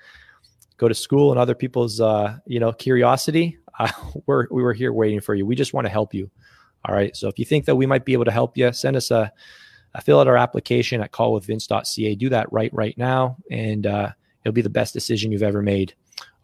go 0.77 0.87
to 0.87 0.93
school 0.93 1.31
and 1.31 1.39
other 1.39 1.55
people's 1.55 2.01
uh, 2.01 2.37
you 2.45 2.59
know 2.59 2.71
curiosity, 2.71 3.57
uh, 3.79 3.91
we're 4.25 4.47
we 4.51 4.63
were 4.63 4.73
here 4.73 4.93
waiting 4.93 5.21
for 5.21 5.35
you. 5.35 5.45
We 5.45 5.55
just 5.55 5.73
want 5.73 5.85
to 5.85 5.91
help 5.91 6.13
you. 6.13 6.29
All 6.87 6.93
right. 6.93 7.15
So 7.15 7.27
if 7.27 7.39
you 7.39 7.45
think 7.45 7.65
that 7.65 7.75
we 7.75 7.85
might 7.85 8.05
be 8.05 8.13
able 8.13 8.25
to 8.25 8.31
help 8.31 8.57
you, 8.57 8.71
send 8.71 8.95
us 8.95 9.09
a, 9.09 9.31
a 9.95 10.01
fill 10.01 10.19
out 10.19 10.27
our 10.27 10.37
application 10.37 11.01
at 11.01 11.11
callwithvince.ca. 11.11 12.15
Do 12.15 12.29
that 12.29 12.51
right 12.51 12.71
right 12.73 12.97
now, 12.97 13.37
and 13.49 13.87
uh, 13.87 14.11
it'll 14.43 14.53
be 14.53 14.61
the 14.61 14.69
best 14.69 14.93
decision 14.93 15.31
you've 15.31 15.43
ever 15.43 15.61
made. 15.61 15.95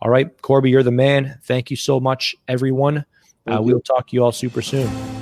All 0.02 0.10
right, 0.10 0.36
Korby, 0.42 0.72
you're 0.72 0.84
the 0.84 0.92
man. 0.92 1.40
Thank 1.44 1.70
you 1.70 1.78
so 1.78 2.00
much, 2.00 2.36
everyone. 2.48 3.06
Uh, 3.48 3.60
we'll 3.62 3.82
talk 3.82 4.08
to 4.08 4.16
you 4.16 4.24
all 4.24 4.32
super 4.32 4.62
soon. 4.62 5.21